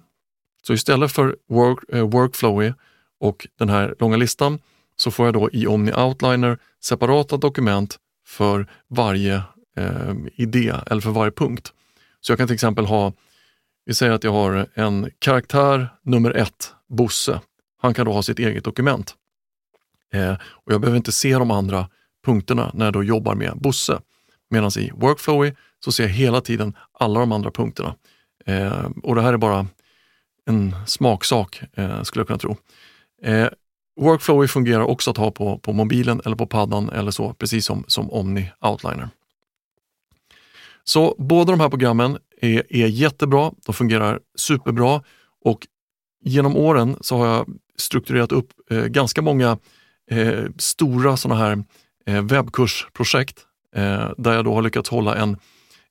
så 0.61 0.73
istället 0.73 1.11
för 1.11 1.37
work, 1.47 1.79
eh, 1.89 2.09
Workflowy 2.09 2.73
och 3.19 3.47
den 3.55 3.69
här 3.69 3.95
långa 3.99 4.17
listan 4.17 4.59
så 4.97 5.11
får 5.11 5.25
jag 5.25 5.33
då 5.33 5.49
i 5.53 5.67
Omni 5.67 5.93
Outliner 5.93 6.57
separata 6.83 7.37
dokument 7.37 7.97
för 8.25 8.67
varje 8.87 9.35
eh, 9.77 10.15
idé 10.35 10.73
eller 10.87 11.01
för 11.01 11.09
varje 11.09 11.31
punkt. 11.31 11.73
Så 12.21 12.31
jag 12.31 12.37
kan 12.39 12.47
till 12.47 12.53
exempel 12.53 12.85
ha, 12.85 13.13
vi 13.85 13.93
säger 13.93 14.11
att 14.11 14.23
jag 14.23 14.31
har 14.31 14.67
en 14.73 15.11
karaktär 15.19 15.89
nummer 16.03 16.31
ett, 16.31 16.73
Bosse. 16.89 17.41
Han 17.81 17.93
kan 17.93 18.05
då 18.05 18.13
ha 18.13 18.23
sitt 18.23 18.39
eget 18.39 18.63
dokument. 18.63 19.15
Eh, 20.13 20.33
och 20.33 20.73
Jag 20.73 20.81
behöver 20.81 20.97
inte 20.97 21.11
se 21.11 21.33
de 21.33 21.51
andra 21.51 21.89
punkterna 22.25 22.71
när 22.73 22.85
jag 22.85 22.93
då 22.93 23.03
jobbar 23.03 23.35
med 23.35 23.57
Bosse. 23.57 24.01
Medan 24.49 24.71
i 24.77 24.91
Workflowy 24.95 25.53
så 25.79 25.91
ser 25.91 26.03
jag 26.03 26.09
hela 26.09 26.41
tiden 26.41 26.73
alla 26.91 27.19
de 27.19 27.31
andra 27.31 27.51
punkterna. 27.51 27.95
Eh, 28.45 28.89
och 29.03 29.15
det 29.15 29.21
här 29.21 29.33
är 29.33 29.37
bara 29.37 29.67
en 30.45 30.75
smaksak 30.85 31.61
eh, 31.73 32.03
skulle 32.03 32.21
jag 32.21 32.27
kunna 32.27 32.39
tro. 32.39 32.57
Eh, 33.23 33.47
Workflowy 33.97 34.47
fungerar 34.47 34.81
också 34.81 35.11
att 35.11 35.17
ha 35.17 35.31
på, 35.31 35.57
på 35.57 35.73
mobilen 35.73 36.21
eller 36.25 36.35
på 36.35 36.47
paddan 36.47 36.89
eller 36.89 37.11
så, 37.11 37.33
precis 37.33 37.65
som, 37.65 37.83
som 37.87 38.11
Omni 38.11 38.51
Outliner. 38.61 39.09
Så 40.83 41.15
båda 41.17 41.51
de 41.51 41.59
här 41.59 41.69
programmen 41.69 42.17
är, 42.41 42.63
är 42.69 42.87
jättebra, 42.87 43.51
de 43.65 43.73
fungerar 43.73 44.19
superbra 44.35 45.03
och 45.45 45.67
genom 46.23 46.57
åren 46.57 46.97
så 47.01 47.17
har 47.17 47.27
jag 47.27 47.47
strukturerat 47.77 48.31
upp 48.31 48.47
eh, 48.69 48.85
ganska 48.85 49.21
många 49.21 49.57
eh, 50.11 50.43
stora 50.57 51.17
sådana 51.17 51.39
här 51.41 51.63
eh, 52.05 52.21
webbkursprojekt 52.21 53.45
eh, 53.75 54.11
där 54.17 54.33
jag 54.33 54.45
då 54.45 54.53
har 54.53 54.61
lyckats 54.61 54.89
hålla 54.89 55.15
en, 55.15 55.37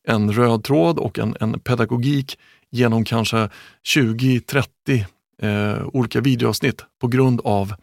en 0.08 0.32
röd 0.32 0.64
tråd 0.64 0.98
och 0.98 1.18
en, 1.18 1.36
en 1.40 1.60
pedagogik 1.60 2.38
genom 2.70 3.04
kanske 3.04 3.50
20-30 3.94 5.04
eh, 5.42 5.86
olika 5.86 6.20
videoavsnitt 6.20 6.84
på 7.00 7.08
grund 7.08 7.40
av 7.44 7.74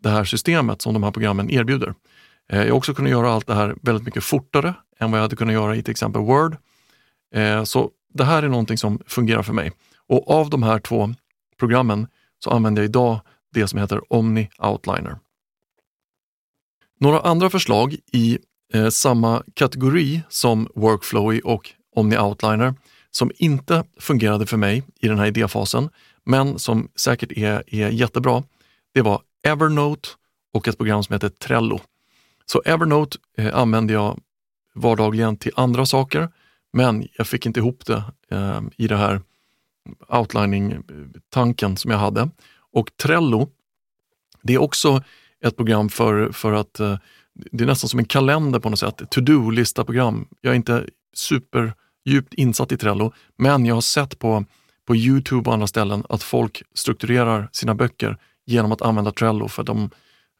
det 0.00 0.08
här 0.10 0.24
systemet 0.24 0.82
som 0.82 0.94
de 0.94 1.02
här 1.02 1.10
programmen 1.10 1.50
erbjuder. 1.50 1.94
Eh, 2.52 2.58
jag 2.58 2.66
har 2.66 2.76
också 2.76 2.94
kunnat 2.94 3.10
göra 3.10 3.30
allt 3.32 3.46
det 3.46 3.54
här 3.54 3.76
väldigt 3.82 4.04
mycket 4.04 4.24
fortare 4.24 4.74
än 4.98 5.10
vad 5.10 5.18
jag 5.18 5.22
hade 5.22 5.36
kunnat 5.36 5.54
göra 5.54 5.76
i 5.76 5.82
till 5.82 5.90
exempel 5.90 6.22
Word. 6.22 6.56
Eh, 7.34 7.64
så 7.64 7.90
det 8.14 8.24
här 8.24 8.42
är 8.42 8.48
någonting 8.48 8.78
som 8.78 9.00
fungerar 9.06 9.42
för 9.42 9.52
mig. 9.52 9.72
Och 10.08 10.30
av 10.30 10.50
de 10.50 10.62
här 10.62 10.78
två 10.78 11.14
programmen 11.58 12.06
så 12.38 12.50
använder 12.50 12.82
jag 12.82 12.88
idag 12.88 13.20
det 13.54 13.68
som 13.68 13.78
heter 13.78 14.12
Omni 14.12 14.50
Outliner. 14.58 15.18
Några 17.00 17.20
andra 17.20 17.50
förslag 17.50 17.96
i 18.12 18.38
eh, 18.74 18.88
samma 18.88 19.42
kategori 19.54 20.22
som 20.28 20.68
Workflowy 20.74 21.40
och 21.40 21.70
Omni 21.96 22.18
Outliner 22.18 22.74
som 23.10 23.30
inte 23.36 23.84
fungerade 23.98 24.46
för 24.46 24.56
mig 24.56 24.82
i 25.00 25.08
den 25.08 25.18
här 25.18 25.26
idéfasen, 25.26 25.88
men 26.24 26.58
som 26.58 26.88
säkert 26.96 27.32
är, 27.32 27.62
är 27.66 27.88
jättebra. 27.88 28.42
Det 28.94 29.02
var 29.02 29.22
Evernote 29.42 30.08
och 30.52 30.68
ett 30.68 30.78
program 30.78 31.02
som 31.04 31.12
heter 31.12 31.28
Trello. 31.28 31.80
Så 32.46 32.62
Evernote 32.64 33.18
eh, 33.38 33.56
använde 33.56 33.92
jag 33.92 34.20
vardagligen 34.74 35.36
till 35.36 35.52
andra 35.56 35.86
saker, 35.86 36.28
men 36.72 37.08
jag 37.16 37.26
fick 37.26 37.46
inte 37.46 37.60
ihop 37.60 37.86
det 37.86 38.04
eh, 38.30 38.60
i 38.76 38.88
det 38.88 38.96
här 38.96 39.20
outlining-tanken 40.08 41.76
som 41.76 41.90
jag 41.90 41.98
hade. 41.98 42.30
Och 42.72 42.96
Trello, 42.96 43.50
det 44.42 44.54
är 44.54 44.58
också 44.58 45.02
ett 45.44 45.56
program 45.56 45.88
för, 45.88 46.32
för 46.32 46.52
att 46.52 46.80
eh, 46.80 46.98
det 47.32 47.64
är 47.64 47.66
nästan 47.66 47.88
som 47.88 47.98
en 47.98 48.04
kalender 48.04 48.60
på 48.60 48.70
något 48.70 48.78
sätt, 48.78 49.02
to-do-lista-program. 49.10 50.28
Jag 50.40 50.50
är 50.50 50.56
inte 50.56 50.86
superdjupt 51.14 52.34
insatt 52.34 52.72
i 52.72 52.76
Trello, 52.76 53.12
men 53.36 53.66
jag 53.66 53.74
har 53.74 53.80
sett 53.80 54.18
på, 54.18 54.44
på 54.86 54.96
Youtube 54.96 55.50
och 55.50 55.54
andra 55.54 55.66
ställen 55.66 56.04
att 56.08 56.22
folk 56.22 56.62
strukturerar 56.74 57.48
sina 57.52 57.74
böcker 57.74 58.18
genom 58.50 58.72
att 58.72 58.82
använda 58.82 59.12
Trello 59.12 59.48
för 59.48 59.62
de, 59.62 59.90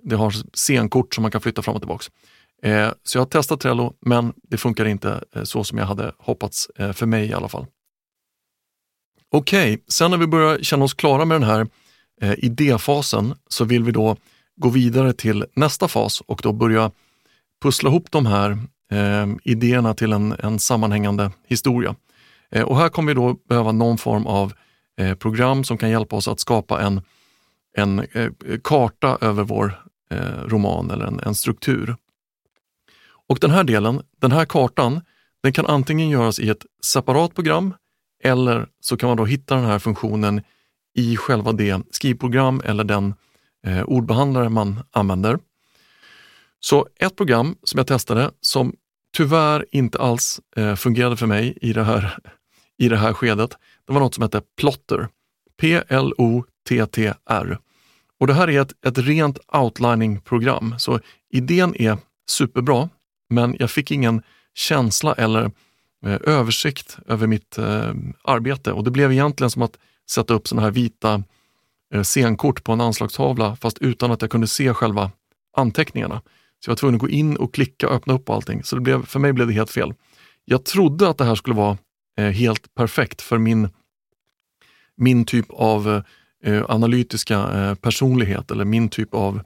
det 0.03 0.17
har 0.17 0.35
scenkort 0.57 1.15
som 1.15 1.23
man 1.23 1.31
kan 1.31 1.41
flytta 1.41 1.63
fram 1.63 1.75
och 1.75 1.81
tillbaka. 1.81 2.05
Eh, 2.63 2.91
så 3.03 3.19
jag 3.19 3.21
har 3.21 3.27
testat 3.27 3.61
Trello, 3.61 3.95
men 4.01 4.33
det 4.43 4.57
funkar 4.57 4.85
inte 4.85 5.25
eh, 5.35 5.43
så 5.43 5.65
som 5.65 5.79
jag 5.79 5.87
hade 5.87 6.13
hoppats, 6.19 6.71
eh, 6.79 6.93
för 6.93 7.07
mig 7.07 7.29
i 7.29 7.33
alla 7.33 7.49
fall. 7.49 7.67
Okej, 9.33 9.75
okay, 9.75 9.85
sen 9.89 10.11
när 10.11 10.19
vi 10.19 10.27
börjar 10.27 10.59
känna 10.59 10.85
oss 10.85 10.95
klara 10.95 11.25
med 11.25 11.35
den 11.35 11.49
här 11.49 11.67
eh, 12.21 12.35
idéfasen 12.39 13.35
så 13.49 13.65
vill 13.65 13.85
vi 13.85 13.93
då 13.93 14.17
gå 14.57 14.69
vidare 14.69 15.13
till 15.13 15.45
nästa 15.55 15.89
fas 15.89 16.21
och 16.21 16.41
då 16.43 16.53
börja 16.53 16.91
pussla 17.63 17.91
ihop 17.91 18.11
de 18.11 18.27
här 18.27 18.51
eh, 18.93 19.27
idéerna 19.45 19.95
till 19.95 20.13
en, 20.13 20.33
en 20.39 20.59
sammanhängande 20.59 21.31
historia. 21.47 21.95
Eh, 22.51 22.63
och 22.63 22.79
här 22.79 22.89
kommer 22.89 23.15
vi 23.15 23.21
då 23.21 23.37
behöva 23.49 23.73
någon 23.73 23.99
form 23.99 24.27
av 24.27 24.53
program 25.19 25.65
som 25.65 25.79
kan 25.79 25.91
hjälpa 25.91 26.17
oss 26.17 26.29
att 26.29 26.41
skapa 26.41 26.81
en, 26.81 27.01
en 27.77 27.99
eh, 27.99 28.31
karta 28.65 29.19
över 29.21 29.45
vår 29.45 29.85
eh, 30.11 30.45
roman 30.45 30.91
eller 30.91 31.07
en, 31.07 31.21
en 31.21 31.35
struktur. 31.35 31.97
Och 33.29 33.39
den 33.41 33.51
här 33.51 33.65
delen, 33.65 34.03
den 34.21 34.33
här 34.33 34.45
kartan, 34.45 35.01
den 35.43 35.53
kan 35.53 35.67
antingen 35.67 36.09
göras 36.09 36.39
i 36.39 36.49
ett 36.49 36.67
separat 36.85 37.35
program 37.35 37.75
eller 38.25 38.67
så 38.81 38.97
kan 38.97 39.09
man 39.09 39.17
då 39.17 39.25
hitta 39.25 39.55
den 39.55 39.65
här 39.65 39.79
funktionen 39.79 40.43
i 40.95 41.17
själva 41.17 41.53
det 41.53 41.83
skrivprogram 41.91 42.63
eller 42.65 42.85
den 42.85 43.15
eh, 43.67 43.83
ordbehandlare 43.83 44.49
man 44.49 44.83
använder. 44.91 45.39
Så 46.61 46.89
ett 46.97 47.17
program 47.17 47.57
som 47.63 47.79
jag 47.79 47.87
testade 47.87 48.31
som 48.41 48.75
tyvärr 49.17 49.67
inte 49.73 49.99
alls 49.99 50.41
eh, 50.57 50.75
fungerade 50.75 51.17
för 51.17 51.27
mig 51.27 51.59
i 51.61 51.73
det, 51.73 51.85
här, 51.85 52.19
i 52.79 52.89
det 52.89 52.97
här 52.97 53.13
skedet, 53.13 53.51
det 53.87 53.93
var 53.93 54.01
något 54.01 54.15
som 54.15 54.23
hette 54.23 54.43
Plotter. 54.57 55.09
PLOTTR. 55.61 57.59
Och 58.21 58.27
det 58.27 58.35
här 58.35 58.51
är 58.51 58.61
ett, 58.61 58.87
ett 58.87 58.99
rent 58.99 59.39
outlining-program, 59.53 60.75
så 60.79 61.01
idén 61.31 61.75
är 61.77 61.99
superbra, 62.31 62.89
men 63.31 63.57
jag 63.59 63.71
fick 63.71 63.91
ingen 63.91 64.23
känsla 64.55 65.15
eller 65.15 65.45
eh, 66.07 66.19
översikt 66.25 66.99
över 67.07 67.27
mitt 67.27 67.59
eh, 67.59 67.93
arbete 68.25 68.73
och 68.73 68.85
det 68.85 68.91
blev 68.91 69.13
egentligen 69.13 69.51
som 69.51 69.63
att 69.63 69.79
sätta 70.11 70.35
upp 70.35 70.49
sådana 70.49 70.67
här 70.67 70.73
vita 70.73 71.23
eh, 71.95 72.03
scenkort 72.03 72.65
på 72.65 72.73
en 72.73 72.81
anslagstavla 72.81 73.57
fast 73.57 73.79
utan 73.79 74.11
att 74.13 74.23
jag 74.23 74.31
kunde 74.31 74.47
se 74.47 74.75
själva 74.75 75.11
anteckningarna. 75.57 76.23
Så 76.65 76.69
jag 76.69 76.73
var 76.73 76.77
tvungen 76.77 76.95
att 76.95 77.01
gå 77.01 77.09
in 77.09 77.37
och 77.37 77.55
klicka 77.55 77.89
och 77.89 77.95
öppna 77.95 78.15
upp 78.15 78.31
allting. 78.31 78.65
Så 78.65 78.77
det 78.77 78.83
blev, 78.83 79.07
för 79.07 79.21
mig 79.21 79.33
blev 79.33 79.47
det 79.47 79.55
helt 79.55 79.71
fel. 79.71 79.95
Jag 80.45 80.65
trodde 80.65 81.09
att 81.09 81.19
det 81.19 81.25
här 81.25 81.35
skulle 81.35 81.57
vara 81.57 81.79
eh, 82.19 82.31
helt 82.31 82.75
perfekt 82.75 83.23
för 83.23 83.39
min, 83.39 83.69
min 85.01 85.25
typ 85.25 85.47
av 85.51 86.03
eh, 86.45 86.65
analytiska 86.69 87.39
eh, 87.39 87.75
personlighet 87.75 88.51
eller 88.51 88.65
min 88.65 88.89
typ 88.89 89.15
av 89.15 89.41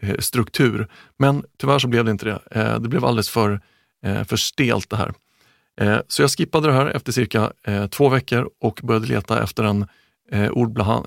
eh, 0.00 0.16
struktur. 0.18 0.88
Men 1.18 1.44
tyvärr 1.58 1.78
så 1.78 1.88
blev 1.88 2.04
det 2.04 2.10
inte 2.10 2.24
det. 2.24 2.40
Eh, 2.50 2.80
det 2.80 2.88
blev 2.88 3.04
alldeles 3.04 3.30
för, 3.30 3.60
eh, 4.04 4.24
för 4.24 4.36
stelt 4.36 4.90
det 4.90 4.96
här. 4.96 5.12
Eh, 5.80 5.98
så 6.08 6.22
jag 6.22 6.30
skippade 6.30 6.66
det 6.66 6.72
här 6.72 6.86
efter 6.86 7.12
cirka 7.12 7.52
eh, 7.66 7.86
två 7.86 8.08
veckor 8.08 8.50
och 8.60 8.80
började 8.82 9.06
leta 9.06 9.42
efter 9.42 9.64
en 9.64 9.86
eh, 10.32 10.50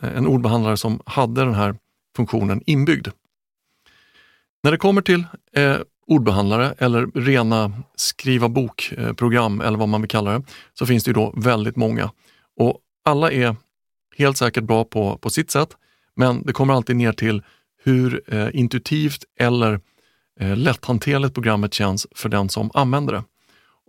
en 0.02 0.28
ordbehandlare 0.28 0.78
som 0.78 1.00
hade 1.06 1.46
den 1.46 1.54
här 1.54 1.76
funktionen 2.16 2.62
inbyggd. 2.66 3.08
När 4.64 4.72
det 4.72 4.78
kommer 4.78 5.02
till 5.02 5.26
eh, 5.56 5.78
ordbehandlare 6.08 6.76
eller 6.78 7.08
rena 7.16 7.72
skriva 7.96 8.50
bokprogram 8.50 9.62
eh, 9.62 9.68
eller 9.68 9.78
vad 9.78 9.90
man 9.90 10.02
vill 10.02 10.10
kalla 10.10 10.32
det, 10.32 10.46
så 10.74 10.86
finns 10.86 11.04
det 11.04 11.10
ju 11.10 11.14
då 11.14 11.34
väldigt 11.38 11.76
många. 11.76 12.12
Och 12.60 12.80
alla 13.06 13.32
är 13.32 13.56
helt 14.18 14.38
säkert 14.38 14.64
bra 14.64 14.84
på, 14.84 15.18
på 15.18 15.30
sitt 15.30 15.52
sätt, 15.52 15.70
men 16.16 16.44
det 16.44 16.54
kommer 16.54 16.74
alltid 16.74 16.96
ner 16.96 17.12
till 17.12 17.44
hur 17.84 18.34
eh, 18.34 18.50
intuitivt 18.54 19.24
eller 19.40 19.80
eh, 20.40 20.58
lätthanterligt 20.58 21.34
programmet 21.34 21.74
känns 21.74 22.08
för 22.16 22.30
den 22.30 22.50
som 22.50 22.72
använder 22.74 23.14
det. 23.14 23.24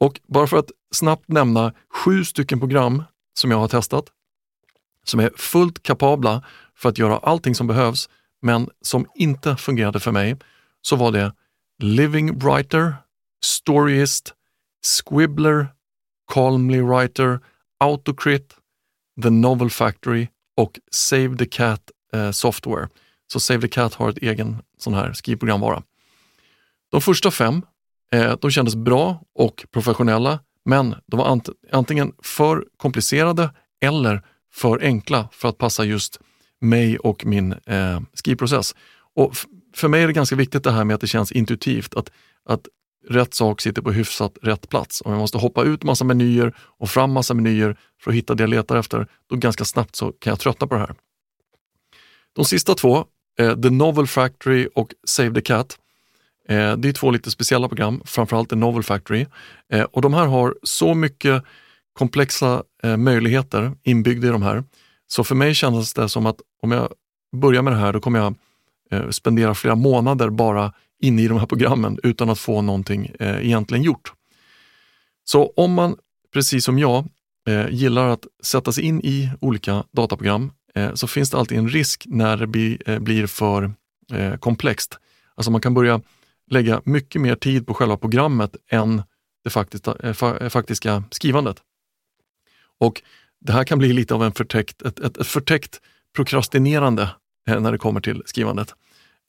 Och 0.00 0.20
bara 0.26 0.46
för 0.46 0.56
att 0.56 0.70
snabbt 0.92 1.28
nämna 1.28 1.72
sju 1.90 2.24
stycken 2.24 2.60
program 2.60 3.02
som 3.34 3.50
jag 3.50 3.58
har 3.58 3.68
testat 3.68 4.10
som 5.04 5.20
är 5.20 5.30
fullt 5.37 5.82
kapabla 5.82 6.42
för 6.76 6.88
att 6.88 6.98
göra 6.98 7.18
allting 7.18 7.54
som 7.54 7.66
behövs, 7.66 8.08
men 8.42 8.68
som 8.80 9.06
inte 9.14 9.56
fungerade 9.56 10.00
för 10.00 10.12
mig, 10.12 10.37
så 10.82 10.96
var 10.96 11.12
det 11.12 11.32
Living 11.82 12.38
Writer, 12.38 12.94
Storyist, 13.44 14.34
Squibbler, 14.82 15.66
Calmly 16.32 16.80
Writer, 16.80 17.40
Autocrit, 17.80 18.56
The 19.22 19.31
Novel 19.31 19.70
Factory 19.70 20.29
och 20.57 20.79
Save 20.90 21.37
the 21.37 21.46
Cat 21.46 21.90
eh, 22.12 22.31
Software. 22.31 22.88
Så 23.33 23.40
Save 23.40 23.61
the 23.61 23.68
Cat 23.68 23.94
har 23.94 24.11
ett 24.11 24.18
egen 24.18 24.57
sån 24.79 24.94
här 24.94 25.12
skrivprogramvara. 25.12 25.83
De 26.90 27.00
första 27.00 27.31
fem, 27.31 27.62
eh, 28.12 28.37
de 28.40 28.50
kändes 28.50 28.77
bra 28.77 29.22
och 29.35 29.66
professionella, 29.70 30.38
men 30.64 30.94
de 31.07 31.16
var 31.18 31.27
ant 31.27 31.48
antingen 31.72 32.12
för 32.22 32.66
komplicerade 32.77 33.50
eller 33.81 34.22
för 34.53 34.83
enkla 34.83 35.29
för 35.33 35.48
att 35.48 35.59
passa 35.59 35.85
just 35.85 36.20
mig 36.61 36.98
och 36.98 37.27
min 37.27 37.53
eh, 37.53 38.00
skrivprocess. 38.14 38.74
Och 39.14 39.37
för 39.74 39.88
mig 39.88 40.03
är 40.03 40.07
det 40.07 40.12
ganska 40.12 40.37
viktigt 40.37 40.64
det 40.64 40.70
här 40.70 40.85
med 40.85 40.94
att 40.94 41.00
det 41.00 41.07
känns 41.07 41.33
intuitivt, 41.33 41.94
att, 41.94 42.11
att 42.44 42.68
rätt 43.09 43.35
sak 43.35 43.61
sitter 43.61 43.83
på 43.83 43.93
hyfsat 43.93 44.38
rätt 44.43 44.69
plats. 44.69 45.03
Om 45.05 45.12
jag 45.12 45.19
måste 45.19 45.38
hoppa 45.38 45.62
ut 45.62 45.83
massa 45.83 46.05
menyer 46.05 46.55
och 46.59 46.90
fram 46.90 47.12
massa 47.12 47.35
menyer 47.35 47.77
för 48.03 48.11
att 48.11 48.17
hitta 48.17 48.35
det 48.35 48.43
jag 48.43 48.51
letar 48.51 48.77
efter, 48.77 49.07
då 49.31 49.37
ganska 49.37 49.64
snabbt 49.64 49.97
så 49.97 50.12
kan 50.12 50.31
jag 50.31 50.40
tröttna 50.40 50.67
på 50.67 50.75
det 50.75 50.81
här. 50.81 50.95
De 52.33 52.45
sista 52.45 52.75
två, 52.75 53.05
eh, 53.38 53.61
The 53.61 53.71
Novel 53.71 54.07
Factory 54.07 54.69
och 54.75 54.93
Save 55.07 55.35
the 55.35 55.40
Cat, 55.40 55.79
eh, 56.49 56.77
det 56.77 56.88
är 56.88 56.93
två 56.93 57.11
lite 57.11 57.31
speciella 57.31 57.69
program, 57.69 58.03
framförallt 58.05 58.51
The 58.51 58.57
Novel 58.57 58.83
Factory. 58.83 59.27
Eh, 59.73 59.83
och 59.83 60.03
de 60.03 60.14
här 60.14 60.27
har 60.27 60.57
så 60.62 60.95
mycket 60.95 61.45
komplexa 61.93 62.62
eh, 62.83 62.97
möjligheter 62.97 63.73
inbyggda 63.83 64.29
i 64.29 64.31
de 64.31 64.43
här. 64.43 64.64
Så 65.07 65.25
för 65.25 65.35
mig 65.35 65.55
kändes 65.55 65.95
det 65.95 66.09
som 66.09 66.27
att 66.27 66.37
om 66.62 66.71
jag 66.71 66.93
börjar 67.37 67.62
med 67.62 67.73
det 67.73 67.77
här, 67.77 67.93
då 67.93 68.01
kommer 68.01 68.19
jag 68.19 68.35
eh, 68.90 69.11
spendera 69.11 69.55
flera 69.55 69.75
månader 69.75 70.31
bara 70.31 70.73
inne 71.05 71.23
i 71.23 71.29
de 71.29 71.38
här 71.38 71.47
programmen 71.47 71.99
utan 72.03 72.31
att 72.31 72.38
få 72.38 72.62
någonting 72.62 73.11
eh, 73.21 73.47
egentligen 73.47 73.85
gjort. 73.85 74.12
Så 75.25 75.53
om 75.57 75.73
man, 75.73 75.97
precis 76.33 76.64
som 76.64 76.79
jag, 76.79 77.09
eh, 77.49 77.69
gillar 77.71 78.09
att 78.09 78.27
sätta 78.43 78.73
sig 78.73 78.85
in 78.85 79.01
i 79.01 79.31
olika 79.40 79.85
dataprogram 79.93 80.53
eh, 80.75 80.95
så 80.95 81.07
finns 81.07 81.31
det 81.31 81.38
alltid 81.38 81.59
en 81.59 81.69
risk 81.69 82.05
när 82.07 82.37
det 82.37 82.47
blir, 82.47 82.90
eh, 82.90 82.99
blir 82.99 83.27
för 83.27 83.73
eh, 84.12 84.37
komplext. 84.37 84.99
Alltså 85.35 85.51
man 85.51 85.61
kan 85.61 85.75
börja 85.75 86.01
lägga 86.51 86.83
mycket 86.85 87.21
mer 87.21 87.35
tid 87.35 87.67
på 87.67 87.75
själva 87.75 87.97
programmet 87.97 88.57
än 88.71 89.03
det 89.45 89.51
faktiska, 89.51 89.97
eh, 90.03 90.23
eh, 90.23 90.49
faktiska 90.49 91.05
skrivandet. 91.11 91.57
Och 92.81 93.03
det 93.40 93.53
här 93.53 93.64
kan 93.64 93.79
bli 93.79 93.93
lite 93.93 94.14
av 94.14 94.23
en 94.23 94.33
förtäckt, 94.33 94.83
ett, 94.83 94.99
ett, 94.99 95.17
ett 95.17 95.27
förtäckt 95.27 95.81
prokrastinerande 96.17 97.11
eh, 97.49 97.61
när 97.61 97.73
det 97.73 97.79
kommer 97.79 98.01
till 98.01 98.23
skrivandet. 98.27 98.75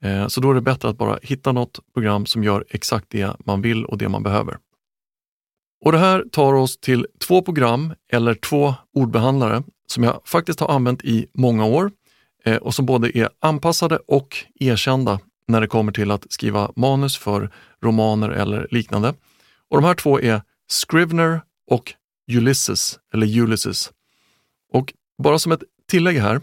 Eh, 0.04 0.28
så 0.28 0.42
då 0.42 0.52
är 0.52 0.54
det 0.54 0.62
bättre 0.62 0.90
att 0.90 0.98
bara 0.98 1.20
hitta 1.22 1.52
något 1.52 1.80
program 1.94 2.26
som 2.26 2.44
gör 2.44 2.66
exakt 2.70 3.06
det 3.10 3.36
man 3.46 3.62
vill 3.62 3.86
och 3.86 3.98
det 3.98 4.10
man 4.10 4.24
behöver. 4.24 4.58
Och 5.86 5.92
Det 5.92 5.98
här 5.98 6.24
tar 6.32 6.54
oss 6.54 6.78
till 6.78 7.08
två 7.20 7.42
program 7.42 7.94
eller 8.12 8.34
två 8.34 8.76
ordbehandlare 8.94 9.64
som 9.88 10.04
jag 10.04 10.22
faktiskt 10.26 10.60
har 10.60 10.68
använt 10.68 11.04
i 11.04 11.28
många 11.34 11.66
år 11.66 11.92
eh, 12.44 12.58
och 12.58 12.76
som 12.76 12.86
både 12.86 13.18
är 13.18 13.30
anpassade 13.40 13.98
och 13.98 14.38
erkända 14.60 15.20
när 15.48 15.62
det 15.62 15.68
kommer 15.68 15.92
till 15.92 16.12
att 16.12 16.32
skriva 16.32 16.72
manus 16.76 17.18
för 17.18 17.52
romaner 17.84 18.30
eller 18.30 18.68
liknande. 18.72 19.14
Och 19.70 19.78
De 19.78 19.84
här 19.84 19.94
två 19.94 20.22
är 20.22 20.42
Scrivener 20.68 21.42
och 21.72 21.94
Ulysses 22.32 23.00
eller 23.14 23.40
Ulysses. 23.40 23.92
Och 24.74 24.94
bara 25.24 25.40
som 25.40 25.52
ett 25.52 25.64
tillägg 25.88 26.18
här, 26.18 26.42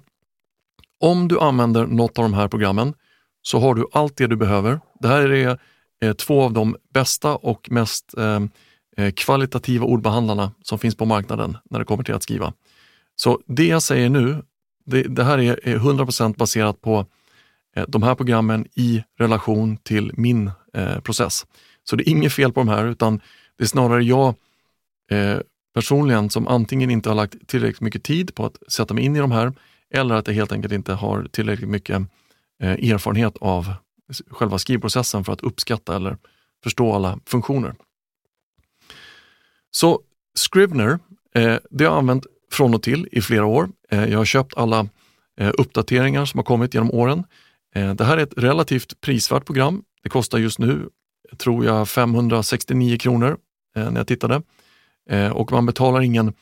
om 1.01 1.29
du 1.29 1.41
använder 1.41 1.87
något 1.87 2.19
av 2.19 2.25
de 2.25 2.35
här 2.35 2.49
programmen 2.49 2.95
så 3.43 3.59
har 3.59 3.75
du 3.75 3.87
allt 3.93 4.17
det 4.17 4.27
du 4.27 4.37
behöver. 4.37 4.81
Det 5.01 5.09
här 5.09 5.33
är 5.33 5.59
eh, 6.03 6.13
två 6.13 6.43
av 6.43 6.53
de 6.53 6.77
bästa 6.95 7.37
och 7.37 7.71
mest 7.71 8.15
eh, 8.19 8.41
eh, 8.97 9.13
kvalitativa 9.13 9.87
ordbehandlarna 9.87 10.53
som 10.63 10.79
finns 10.79 10.95
på 10.95 11.05
marknaden 11.05 11.57
när 11.71 11.79
det 11.79 11.85
kommer 11.85 12.05
till 12.05 12.15
att 12.15 12.23
skriva. 12.23 12.53
Så 13.17 13.41
det 13.47 13.67
jag 13.67 13.83
säger 13.83 14.09
nu, 14.09 14.43
det, 14.85 15.03
det 15.03 15.25
här 15.25 15.39
är 15.39 15.79
100% 15.79 16.37
baserat 16.37 16.81
på 16.81 17.07
eh, 17.77 17.85
de 17.89 18.03
här 18.03 18.15
programmen 18.15 18.67
i 18.75 19.05
relation 19.19 19.77
till 19.77 20.13
min 20.15 20.51
eh, 20.75 21.01
process. 21.01 21.47
Så 21.85 21.97
det 21.97 22.09
är 22.09 22.13
inget 22.13 22.33
fel 22.33 22.53
på 22.53 22.61
de 22.61 22.69
här 22.69 22.85
utan 22.85 23.21
det 23.59 23.65
är 23.65 23.69
snarare 23.69 24.05
jag 24.05 24.35
eh, 25.11 25.39
personligen 25.75 26.31
som 26.31 26.49
antingen 26.49 26.91
inte 26.91 27.09
har 27.09 27.17
lagt 27.17 27.49
tillräckligt 27.49 27.81
mycket 27.81 28.03
tid 28.03 28.35
på 28.35 28.47
att 28.47 28.57
sätta 28.69 28.95
mig 28.95 29.05
in 29.05 29.17
i 29.17 29.19
de 29.19 29.33
här 29.33 29.53
eller 29.95 30.15
att 30.15 30.27
jag 30.27 30.35
helt 30.35 30.53
enkelt 30.53 30.73
inte 30.73 30.93
har 30.93 31.29
tillräckligt 31.31 31.69
mycket 31.69 32.03
Eh, 32.63 32.91
erfarenhet 32.91 33.37
av 33.41 33.75
själva 34.31 34.59
skrivprocessen 34.59 35.25
för 35.25 35.33
att 35.33 35.41
uppskatta 35.41 35.97
eller 35.97 36.17
förstå 36.63 36.93
alla 36.93 37.19
funktioner. 37.27 37.75
Så 39.71 40.01
Scrivener, 40.39 40.99
eh, 41.35 41.57
det 41.71 41.85
har 41.85 41.93
jag 41.93 41.99
använt 41.99 42.27
från 42.53 42.75
och 42.75 42.83
till 42.83 43.09
i 43.13 43.21
flera 43.21 43.47
år. 43.47 43.69
Eh, 43.91 44.05
jag 44.05 44.19
har 44.19 44.25
köpt 44.25 44.57
alla 44.57 44.89
uppdateringar 45.59 46.25
som 46.25 46.39
har 46.39 46.45
kommit 46.45 46.75
genom 46.75 46.91
åren. 46.91 47.25
Det 47.75 48.05
här 48.05 48.19
är 48.19 48.23
ett 48.23 48.39
relativt 48.39 49.01
prisvärt 49.01 49.45
program. 49.47 49.83
Det 50.03 50.09
kostar 50.09 50.39
just 50.39 50.59
nu, 50.59 50.89
tror 51.39 51.65
jag, 51.65 51.89
569 51.89 52.99
kronor 52.99 53.37
när 53.75 53.97
jag 53.97 54.07
tittade. 54.07 54.43
Och 55.35 55.53
man 55.53 55.67
betalar 55.67 56.01
ingen 56.01 56.33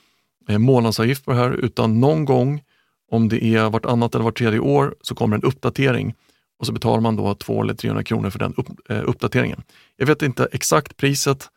månadsavgift 0.48 1.24
på 1.24 1.30
det 1.30 1.36
här 1.36 1.50
utan 1.52 2.00
någon 2.00 2.24
gång 2.24 2.62
om 3.10 3.28
det 3.28 3.44
är 3.44 3.70
vartannat 3.70 4.14
eller 4.14 4.24
vart 4.24 4.38
tredje 4.38 4.60
år 4.60 4.94
så 5.02 5.14
kommer 5.14 5.36
en 5.36 5.42
uppdatering 5.42 6.14
och 6.58 6.66
så 6.66 6.72
betalar 6.72 7.00
man 7.00 7.16
då 7.16 7.34
200 7.34 7.64
eller 7.64 7.74
300 7.74 8.04
kronor 8.04 8.30
för 8.30 8.38
den 8.38 8.54
upp, 8.54 8.90
eh, 8.90 9.02
uppdateringen. 9.04 9.62
Jag 9.96 10.06
vet 10.06 10.22
inte 10.22 10.48
exakt 10.52 10.96
priset 10.96 11.48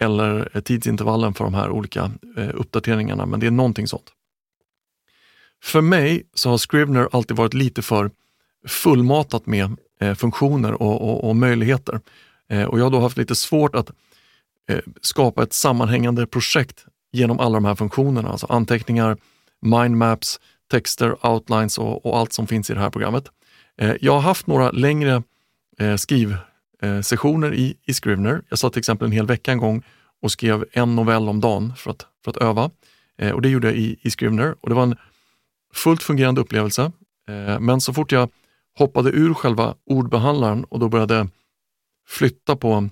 eller 0.00 0.50
eh, 0.54 0.60
tidsintervallen 0.60 1.34
för 1.34 1.44
de 1.44 1.54
här 1.54 1.70
olika 1.70 2.10
eh, 2.36 2.50
uppdateringarna, 2.54 3.26
men 3.26 3.40
det 3.40 3.46
är 3.46 3.50
någonting 3.50 3.86
sånt. 3.86 4.12
För 5.62 5.80
mig 5.80 6.22
så 6.34 6.50
har 6.50 6.58
Scrivener 6.58 7.08
alltid 7.12 7.36
varit 7.36 7.54
lite 7.54 7.82
för 7.82 8.10
fullmatat 8.68 9.46
med 9.46 9.76
eh, 10.00 10.14
funktioner 10.14 10.82
och, 10.82 11.02
och, 11.02 11.28
och 11.28 11.36
möjligheter. 11.36 12.00
Eh, 12.48 12.64
och 12.64 12.78
jag 12.78 12.84
har 12.84 12.90
då 12.90 13.00
haft 13.00 13.16
lite 13.16 13.34
svårt 13.34 13.74
att 13.74 13.90
eh, 14.68 14.78
skapa 15.00 15.42
ett 15.42 15.52
sammanhängande 15.52 16.26
projekt 16.26 16.86
genom 17.12 17.40
alla 17.40 17.54
de 17.54 17.64
här 17.64 17.74
funktionerna, 17.74 18.28
alltså 18.28 18.46
anteckningar, 18.46 19.16
mindmaps, 19.60 20.40
texter, 20.70 21.26
outlines 21.26 21.78
och, 21.78 22.06
och, 22.06 22.18
allt 22.18 22.32
som 22.32 22.46
finns 22.46 22.70
i 22.70 22.74
det 22.74 22.80
här 22.80 22.90
programmet. 22.90 23.28
Eh, 23.78 23.94
jag 24.00 24.12
har 24.12 24.20
haft 24.20 24.46
några 24.46 24.70
längre 24.70 25.22
eh, 25.78 25.96
skrivsessioner 25.96 27.52
eh, 27.52 27.58
i, 27.58 27.76
i 27.86 27.94
Scrivener. 27.94 28.42
Jag 28.48 28.58
satt 28.58 28.72
till 28.72 28.80
exempel 28.80 29.06
en 29.06 29.12
hel 29.12 29.26
vecka 29.26 29.52
en 29.52 29.58
gång 29.58 29.82
och 30.22 30.32
skrev 30.32 30.64
en 30.72 30.96
novell 30.96 31.28
om 31.28 31.40
dagen 31.40 31.72
för 31.76 31.90
att, 31.90 32.06
för 32.24 32.30
att 32.30 32.36
öva. 32.36 32.70
Eh, 33.18 33.30
och 33.30 33.42
Det 33.42 33.48
gjorde 33.48 33.68
jag 33.68 33.76
i, 33.76 33.96
i 34.02 34.10
Scrivener 34.10 34.54
och 34.60 34.68
det 34.68 34.74
var 34.74 34.82
en 34.82 34.96
fullt 35.74 36.02
fungerande 36.02 36.40
upplevelse. 36.40 36.92
Eh, 37.28 37.60
men 37.60 37.80
så 37.80 37.92
fort 37.92 38.12
jag 38.12 38.30
hoppade 38.78 39.10
ur 39.10 39.34
själva 39.34 39.74
ordbehandlaren 39.86 40.64
och 40.64 40.78
då 40.78 40.88
började 40.88 41.28
flytta 42.06 42.56
på 42.56 42.88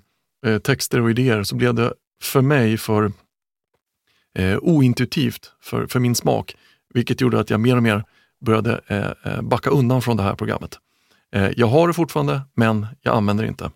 eh, 0.46 0.58
texter 0.58 1.00
och 1.00 1.10
idéer 1.10 1.42
så 1.42 1.56
blev 1.56 1.74
det 1.74 1.92
för 2.22 2.40
mig 2.40 2.76
för 2.76 3.12
eh, 4.34 4.58
ointuitivt 4.58 5.52
för, 5.60 5.86
för 5.86 6.00
min 6.00 6.14
smak 6.14 6.56
vilket 6.94 7.20
gjorde 7.20 7.40
att 7.40 7.50
jag 7.50 7.60
mer 7.60 7.76
och 7.76 7.82
mer 7.82 8.04
började 8.40 8.80
eh, 8.86 9.32
eh, 9.32 9.42
backa 9.42 9.70
undan 9.70 10.02
från 10.02 10.16
det 10.16 10.22
här 10.22 10.34
programmet. 10.34 10.78
Eh, 11.32 11.50
jag 11.56 11.66
har 11.66 11.88
det 11.88 11.94
fortfarande, 11.94 12.40
men 12.54 12.86
jag 13.00 13.16
använder 13.16 13.44
det 13.44 13.48
inte. 13.48 13.70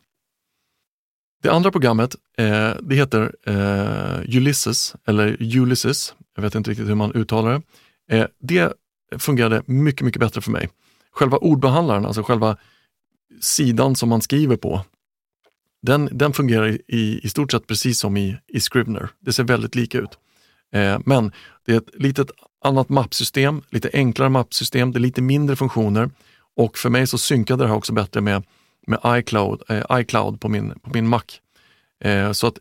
Det 1.42 1.50
andra 1.50 1.70
programmet, 1.70 2.16
eh, 2.38 2.70
det 2.82 2.94
heter 2.94 3.34
eh, 3.46 4.36
Ulysses, 4.36 4.94
eller 5.06 5.56
Ulysses, 5.56 6.14
jag 6.34 6.42
vet 6.42 6.54
inte 6.54 6.70
riktigt 6.70 6.88
hur 6.88 6.94
man 6.94 7.12
uttalar 7.12 7.62
det. 8.08 8.16
Eh, 8.16 8.26
det 8.40 8.72
fungerade 9.18 9.62
mycket, 9.66 10.04
mycket 10.04 10.20
bättre 10.20 10.40
för 10.40 10.50
mig. 10.50 10.68
Själva 11.10 11.36
ordbehandlaren, 11.36 12.06
alltså 12.06 12.22
själva 12.22 12.56
sidan 13.40 13.96
som 13.96 14.08
man 14.08 14.22
skriver 14.22 14.56
på, 14.56 14.84
den, 15.82 16.08
den 16.12 16.32
fungerar 16.32 16.68
i, 16.88 17.20
i 17.22 17.28
stort 17.28 17.52
sett 17.52 17.66
precis 17.66 17.98
som 17.98 18.16
i, 18.16 18.36
i 18.48 18.60
Scribner. 18.60 19.08
Det 19.20 19.32
ser 19.32 19.44
väldigt 19.44 19.74
lika 19.74 19.98
ut. 19.98 20.18
Eh, 20.72 21.00
men 21.06 21.32
det 21.66 21.72
är 21.72 21.76
ett 21.76 21.90
litet 21.94 22.30
annat 22.62 22.88
mappsystem, 22.88 23.62
lite 23.70 23.90
enklare 23.92 24.28
mappsystem, 24.28 24.92
det 24.92 24.98
är 24.98 25.00
lite 25.00 25.22
mindre 25.22 25.56
funktioner 25.56 26.10
och 26.56 26.78
för 26.78 26.90
mig 26.90 27.06
så 27.06 27.18
synkade 27.18 27.64
det 27.64 27.68
här 27.68 27.76
också 27.76 27.92
bättre 27.92 28.20
med, 28.20 28.42
med 28.86 28.98
iCloud, 29.06 29.62
eh, 29.68 29.84
iCloud 29.92 30.40
på 30.40 30.48
min, 30.48 30.78
på 30.82 30.90
min 30.90 31.08
Mac. 31.08 31.22
Eh, 32.04 32.32
så 32.32 32.46
att 32.46 32.54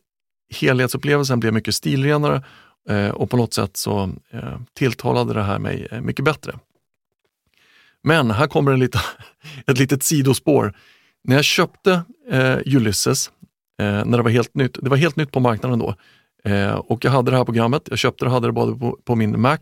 helhetsupplevelsen 0.53 1.39
blev 1.39 1.53
mycket 1.53 1.75
stilrenare 1.75 2.43
eh, 2.89 3.09
och 3.09 3.29
på 3.29 3.37
något 3.37 3.53
sätt 3.53 3.77
så 3.77 4.09
eh, 4.29 4.59
tilltalade 4.73 5.33
det 5.33 5.43
här 5.43 5.59
mig 5.59 5.87
eh, 5.91 6.01
mycket 6.01 6.25
bättre. 6.25 6.59
Men 8.03 8.31
här 8.31 8.47
kommer 8.47 8.71
en 8.71 8.79
lite, 8.79 9.01
ett 9.67 9.79
litet 9.79 10.03
sidospår. 10.03 10.73
När 11.23 11.35
jag 11.35 11.45
köpte 11.45 12.01
eh, 12.29 12.57
Ulysses, 12.65 13.31
eh, 13.79 14.05
när 14.05 14.17
det 14.17 14.23
var 14.23 14.29
helt 14.29 14.55
nytt, 14.55 14.77
det 14.81 14.89
var 14.89 14.97
helt 14.97 15.15
nytt 15.15 15.31
på 15.31 15.39
marknaden 15.39 15.79
då, 15.79 15.95
Eh, 16.43 16.73
och 16.73 17.05
jag 17.05 17.11
hade 17.11 17.31
det 17.31 17.37
här 17.37 17.45
programmet, 17.45 17.87
jag 17.89 17.99
köpte 17.99 18.25
det 18.25 18.29
och 18.29 18.33
hade 18.33 18.47
det 18.47 18.51
både 18.51 18.75
på, 18.75 18.97
på, 19.03 19.15
min 19.15 19.41
Mac 19.41 19.57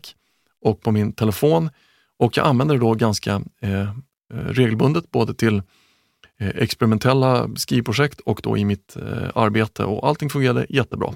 och 0.60 0.80
på 0.80 0.92
min 0.92 1.12
telefon. 1.12 1.70
Och 2.18 2.36
jag 2.36 2.46
använde 2.46 2.74
det 2.74 2.80
då 2.80 2.94
ganska 2.94 3.42
eh, 3.60 3.80
eh 3.80 3.90
regelbundet 4.30 5.10
både 5.10 5.34
till 5.34 5.62
eh, 6.38 6.48
experimentella 6.48 7.50
skrivprojekt 7.56 8.20
och 8.20 8.40
då 8.42 8.56
i 8.56 8.64
mitt 8.64 8.96
eh, 8.96 9.28
arbete. 9.34 9.84
Och 9.84 10.08
allting 10.08 10.30
fungerade 10.30 10.66
jättebra. 10.68 11.14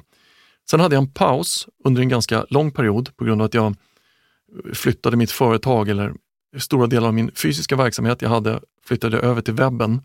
Sen 0.71 0.81
hade 0.81 0.95
jag 0.95 1.03
en 1.03 1.11
paus 1.11 1.69
under 1.85 2.03
en 2.03 2.09
ganska 2.09 2.47
lång 2.49 2.71
period 2.71 3.17
på 3.17 3.25
grund 3.25 3.41
av 3.41 3.45
att 3.45 3.55
jag 3.55 3.67
eh, 3.67 4.73
flyttade 4.73 5.17
mitt 5.17 5.31
företag 5.31 5.89
eller 5.89 6.15
stora 6.59 6.87
delar 6.87 7.09
av 7.09 7.15
min 7.15 7.31
fysiska 7.35 7.77
verksamhet 7.77 8.23
jag 8.23 8.29
hade 8.29 8.61
flyttade 8.87 9.19
över 9.19 9.43
till 9.43 9.55
webben. 9.55 10.01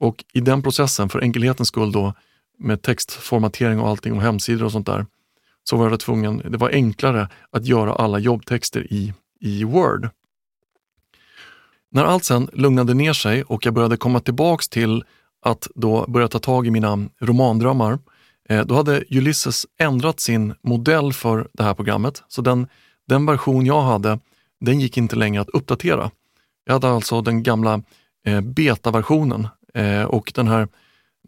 Och 0.00 0.24
i 0.32 0.40
den 0.40 0.62
processen, 0.62 1.08
för 1.08 1.20
enkelhetens 1.20 1.68
skull, 1.68 1.92
då 1.92 2.14
med 2.58 2.82
textformatering 2.82 3.80
och 3.80 3.88
allting 3.88 4.12
och 4.12 4.22
hemsidor 4.22 4.64
och 4.64 4.72
sånt 4.72 4.86
där, 4.86 5.06
så 5.64 5.76
var 5.76 5.90
jag 5.90 6.00
tvungen, 6.00 6.42
det 6.48 6.58
var 6.58 6.70
enklare 6.70 7.28
att 7.50 7.66
göra 7.66 7.94
alla 7.94 8.18
jobbtexter 8.18 8.92
i, 8.92 9.12
i 9.40 9.64
Word. 9.64 10.08
När 11.90 12.04
allt 12.04 12.24
sen 12.24 12.48
lugnade 12.52 12.94
ner 12.94 13.12
sig 13.12 13.42
och 13.42 13.66
jag 13.66 13.74
började 13.74 13.96
komma 13.96 14.20
tillbaks 14.20 14.68
till 14.68 15.04
att 15.42 15.68
då 15.74 16.04
börja 16.08 16.28
ta 16.28 16.38
tag 16.38 16.66
i 16.66 16.70
mina 16.70 17.08
romandrömmar, 17.20 17.98
eh, 18.48 18.66
då 18.66 18.74
hade 18.74 19.04
Ulysses 19.10 19.66
ändrat 19.78 20.20
sin 20.20 20.54
modell 20.62 21.12
för 21.12 21.48
det 21.52 21.62
här 21.62 21.74
programmet. 21.74 22.22
Så 22.28 22.42
den, 22.42 22.66
den 23.08 23.26
version 23.26 23.66
jag 23.66 23.82
hade, 23.82 24.18
den 24.60 24.80
gick 24.80 24.96
inte 24.96 25.16
längre 25.16 25.42
att 25.42 25.48
uppdatera. 25.48 26.10
Jag 26.64 26.72
hade 26.72 26.88
alltså 26.88 27.20
den 27.20 27.42
gamla 27.42 27.82
eh, 28.26 28.40
betaversionen 28.40 29.48
eh, 29.74 30.02
och 30.02 30.32
den 30.34 30.48
här 30.48 30.68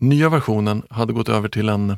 Nya 0.01 0.29
versionen 0.29 0.83
hade 0.91 1.13
gått 1.13 1.29
över 1.29 1.49
till 1.49 1.69
en 1.69 1.97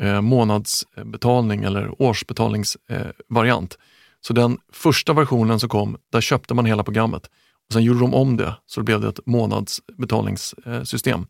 eh, 0.00 0.20
månadsbetalning 0.20 1.64
eller 1.64 2.02
årsbetalningsvariant. 2.02 3.74
Eh, 3.74 3.78
så 4.20 4.32
den 4.32 4.58
första 4.72 5.12
versionen 5.12 5.60
som 5.60 5.68
kom, 5.68 5.96
där 6.12 6.20
köpte 6.20 6.54
man 6.54 6.66
hela 6.66 6.82
programmet. 6.82 7.26
Och 7.66 7.72
Sen 7.72 7.82
gjorde 7.82 8.00
de 8.00 8.14
om 8.14 8.36
det, 8.36 8.56
så 8.66 8.80
det 8.80 8.84
blev 8.84 9.00
det 9.00 9.08
ett 9.08 9.26
månadsbetalningssystem. 9.26 11.26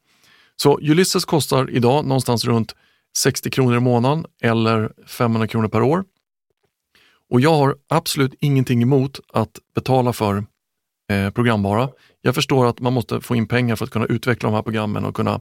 Så 0.56 0.78
Ulysses 0.78 1.24
kostar 1.24 1.70
idag 1.70 2.04
någonstans 2.04 2.44
runt 2.44 2.74
60 3.16 3.50
kronor 3.50 3.76
i 3.76 3.80
månaden 3.80 4.26
eller 4.42 4.92
500 5.06 5.48
kronor 5.48 5.68
per 5.68 5.82
år. 5.82 6.04
Och 7.30 7.40
jag 7.40 7.54
har 7.54 7.76
absolut 7.88 8.34
ingenting 8.40 8.82
emot 8.82 9.20
att 9.32 9.58
betala 9.74 10.12
för 10.12 10.44
eh, 11.10 11.30
programvara. 11.30 11.88
Jag 12.20 12.34
förstår 12.34 12.66
att 12.66 12.80
man 12.80 12.92
måste 12.92 13.20
få 13.20 13.36
in 13.36 13.48
pengar 13.48 13.76
för 13.76 13.84
att 13.84 13.90
kunna 13.90 14.06
utveckla 14.06 14.48
de 14.48 14.54
här 14.54 14.62
programmen 14.62 15.04
och 15.04 15.16
kunna 15.16 15.40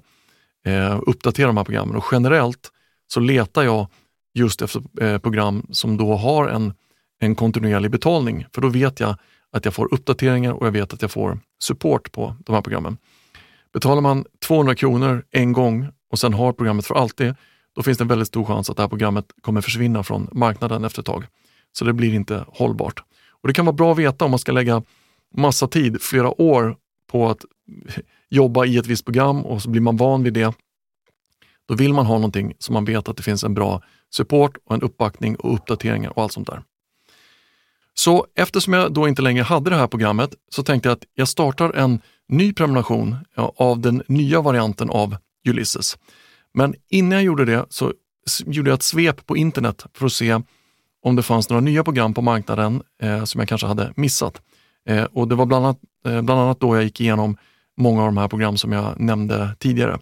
eh, 0.65 0.99
uppdatera 1.05 1.47
de 1.47 1.57
här 1.57 1.63
programmen 1.63 1.95
och 1.95 2.05
generellt 2.11 2.71
så 3.13 3.19
letar 3.19 3.63
jag 3.63 3.87
just 4.33 4.61
efter 4.61 4.81
eh, 5.01 5.17
program 5.17 5.67
som 5.71 5.97
då 5.97 6.15
har 6.15 6.47
en, 6.47 6.73
en 7.19 7.35
kontinuerlig 7.35 7.91
betalning, 7.91 8.45
för 8.53 8.61
då 8.61 8.69
vet 8.69 8.99
jag 8.99 9.15
att 9.51 9.65
jag 9.65 9.73
får 9.73 9.93
uppdateringar 9.93 10.51
och 10.51 10.67
jag 10.67 10.71
vet 10.71 10.93
att 10.93 11.01
jag 11.01 11.11
får 11.11 11.39
support 11.63 12.11
på 12.11 12.35
de 12.45 12.55
här 12.55 12.61
programmen. 12.61 12.97
Betalar 13.73 14.01
man 14.01 14.25
200 14.45 14.75
kronor 14.75 15.25
en 15.31 15.53
gång 15.53 15.87
och 16.11 16.19
sen 16.19 16.33
har 16.33 16.53
programmet 16.53 16.85
för 16.85 16.95
alltid, 16.95 17.35
då 17.75 17.83
finns 17.83 17.97
det 17.97 18.03
en 18.03 18.07
väldigt 18.07 18.27
stor 18.27 18.45
chans 18.45 18.69
att 18.69 18.75
det 18.75 18.83
här 18.83 18.89
programmet 18.89 19.25
kommer 19.41 19.61
försvinna 19.61 20.03
från 20.03 20.29
marknaden 20.31 20.83
efter 20.83 21.01
ett 21.01 21.05
tag. 21.05 21.25
Så 21.71 21.85
det 21.85 21.93
blir 21.93 22.13
inte 22.13 22.45
hållbart. 22.47 23.03
Och 23.41 23.47
Det 23.47 23.53
kan 23.53 23.65
vara 23.65 23.75
bra 23.75 23.91
att 23.91 23.97
veta 23.97 24.25
om 24.25 24.31
man 24.31 24.39
ska 24.39 24.51
lägga 24.51 24.83
massa 25.35 25.67
tid, 25.67 26.01
flera 26.01 26.41
år, 26.41 26.77
på 27.11 27.29
att 27.29 27.45
jobba 28.29 28.65
i 28.65 28.77
ett 28.77 28.87
visst 28.87 29.05
program 29.05 29.45
och 29.45 29.61
så 29.61 29.69
blir 29.69 29.81
man 29.81 29.97
van 29.97 30.23
vid 30.23 30.33
det. 30.33 30.53
Då 31.67 31.75
vill 31.75 31.93
man 31.93 32.05
ha 32.05 32.15
någonting 32.15 32.53
som 32.59 32.73
man 32.73 32.85
vet 32.85 33.09
att 33.09 33.17
det 33.17 33.23
finns 33.23 33.43
en 33.43 33.53
bra 33.53 33.81
support 34.09 34.57
och 34.65 34.75
en 34.75 34.81
uppbackning 34.81 35.35
och 35.35 35.53
uppdateringar 35.53 36.17
och 36.17 36.23
allt 36.23 36.31
sånt 36.31 36.47
där. 36.47 36.63
Så 37.93 38.27
eftersom 38.35 38.73
jag 38.73 38.93
då 38.93 39.07
inte 39.07 39.21
längre 39.21 39.43
hade 39.43 39.69
det 39.69 39.75
här 39.75 39.87
programmet 39.87 40.33
så 40.49 40.63
tänkte 40.63 40.89
jag 40.89 40.93
att 40.93 41.03
jag 41.13 41.27
startar 41.27 41.73
en 41.73 42.01
ny 42.29 42.53
prenumeration 42.53 43.15
av 43.35 43.79
den 43.79 44.03
nya 44.07 44.41
varianten 44.41 44.89
av 44.89 45.15
Ulysses. 45.47 45.97
Men 46.53 46.75
innan 46.89 47.11
jag 47.11 47.23
gjorde 47.23 47.45
det 47.45 47.65
så 47.69 47.93
gjorde 48.45 48.69
jag 48.69 48.75
ett 48.75 48.83
svep 48.83 49.25
på 49.25 49.37
internet 49.37 49.85
för 49.93 50.05
att 50.05 50.13
se 50.13 50.41
om 51.03 51.15
det 51.15 51.23
fanns 51.23 51.49
några 51.49 51.61
nya 51.61 51.83
program 51.83 52.13
på 52.13 52.21
marknaden 52.21 52.81
eh, 53.01 53.23
som 53.23 53.39
jag 53.39 53.49
kanske 53.49 53.67
hade 53.67 53.93
missat. 53.95 54.41
Eh, 54.89 55.03
och 55.03 55.27
Det 55.27 55.35
var 55.35 55.45
bland 55.45 55.65
annat, 55.65 55.79
eh, 56.05 56.21
bland 56.21 56.41
annat 56.41 56.59
då 56.59 56.75
jag 56.75 56.83
gick 56.83 57.01
igenom 57.01 57.37
många 57.77 58.01
av 58.01 58.07
de 58.07 58.17
här 58.17 58.27
program 58.27 58.57
som 58.57 58.71
jag 58.71 58.99
nämnde 58.99 59.55
tidigare. 59.59 59.99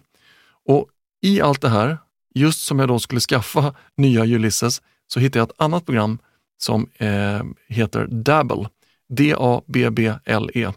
Och 0.68 0.86
i 1.22 1.40
allt 1.40 1.60
det 1.60 1.68
här, 1.68 1.98
just 2.34 2.64
som 2.64 2.78
jag 2.78 2.88
då 2.88 2.98
skulle 2.98 3.20
skaffa 3.20 3.74
nya 3.96 4.24
Ulysses, 4.24 4.82
så 5.06 5.20
hittade 5.20 5.38
jag 5.38 5.48
ett 5.48 5.60
annat 5.60 5.86
program 5.86 6.18
som 6.58 6.88
eh, 6.98 7.42
heter 7.68 8.06
Dabble. 8.06 8.68
D-A-B-B-L-E. 9.08 10.72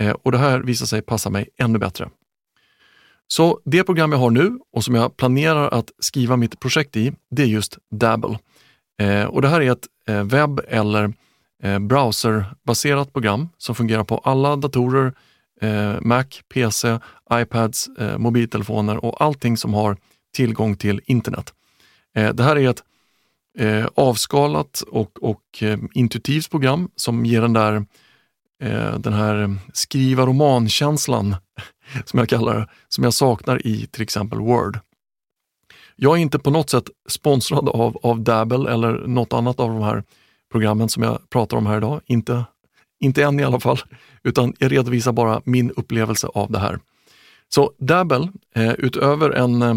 Eh, 0.00 0.10
och 0.10 0.32
det 0.32 0.38
här 0.38 0.60
visar 0.60 0.86
sig 0.86 1.02
passa 1.02 1.30
mig 1.30 1.48
ännu 1.58 1.78
bättre. 1.78 2.10
Så 3.26 3.60
det 3.64 3.84
program 3.84 4.12
jag 4.12 4.18
har 4.18 4.30
nu 4.30 4.58
och 4.72 4.84
som 4.84 4.94
jag 4.94 5.16
planerar 5.16 5.68
att 5.68 5.90
skriva 5.98 6.36
mitt 6.36 6.60
projekt 6.60 6.96
i, 6.96 7.12
det 7.30 7.42
är 7.42 7.46
just 7.46 7.78
Dabble. 7.90 8.38
Eh, 9.00 9.24
och 9.24 9.42
det 9.42 9.48
här 9.48 9.60
är 9.60 9.72
ett 9.72 9.86
eh, 10.08 10.24
webb 10.24 10.60
eller 10.68 11.12
eh, 11.62 11.78
browserbaserat 11.78 13.12
program 13.12 13.48
som 13.58 13.74
fungerar 13.74 14.04
på 14.04 14.18
alla 14.18 14.56
datorer, 14.56 15.12
eh, 15.62 16.00
Mac, 16.00 16.24
PC, 16.54 16.98
iPads, 17.32 17.88
eh, 17.98 18.18
mobiltelefoner 18.18 19.04
och 19.04 19.22
allting 19.22 19.56
som 19.56 19.74
har 19.74 19.96
tillgång 20.34 20.76
till 20.76 21.00
internet. 21.04 21.54
Eh, 22.14 22.34
det 22.34 22.42
här 22.42 22.56
är 22.56 22.70
ett 22.70 22.82
eh, 23.58 23.86
avskalat 23.94 24.80
och, 24.80 25.22
och 25.22 25.62
eh, 25.62 25.78
intuitivt 25.94 26.50
program 26.50 26.90
som 26.96 27.26
ger 27.26 27.40
den 27.40 27.52
där 27.52 27.86
eh, 28.62 28.98
den 28.98 29.12
här 29.12 29.56
skriva 29.72 30.26
romankänslan 30.26 31.36
som 32.04 32.18
jag 32.18 32.28
kallar 32.28 32.58
det, 32.58 32.66
som 32.88 33.04
jag 33.04 33.14
saknar 33.14 33.66
i 33.66 33.86
till 33.86 34.02
exempel 34.02 34.38
Word. 34.38 34.78
Jag 35.96 36.16
är 36.16 36.22
inte 36.22 36.38
på 36.38 36.50
något 36.50 36.70
sätt 36.70 36.90
sponsrad 37.08 37.68
av, 37.68 37.98
av 38.02 38.20
Dabble 38.20 38.72
eller 38.72 39.06
något 39.06 39.32
annat 39.32 39.60
av 39.60 39.68
de 39.68 39.82
här 39.82 40.04
programmen 40.52 40.88
som 40.88 41.02
jag 41.02 41.30
pratar 41.30 41.56
om 41.56 41.66
här 41.66 41.76
idag. 41.76 42.00
Inte, 42.06 42.44
inte 43.02 43.22
än 43.24 43.40
i 43.40 43.44
alla 43.44 43.60
fall, 43.60 43.78
utan 44.22 44.54
jag 44.58 44.72
redovisar 44.72 45.12
bara 45.12 45.40
min 45.44 45.70
upplevelse 45.70 46.26
av 46.26 46.52
det 46.52 46.58
här. 46.58 46.78
Så 47.48 47.72
Dabble, 47.78 48.28
eh, 48.54 48.72
utöver 48.72 49.30
en 49.30 49.62
eh, 49.62 49.74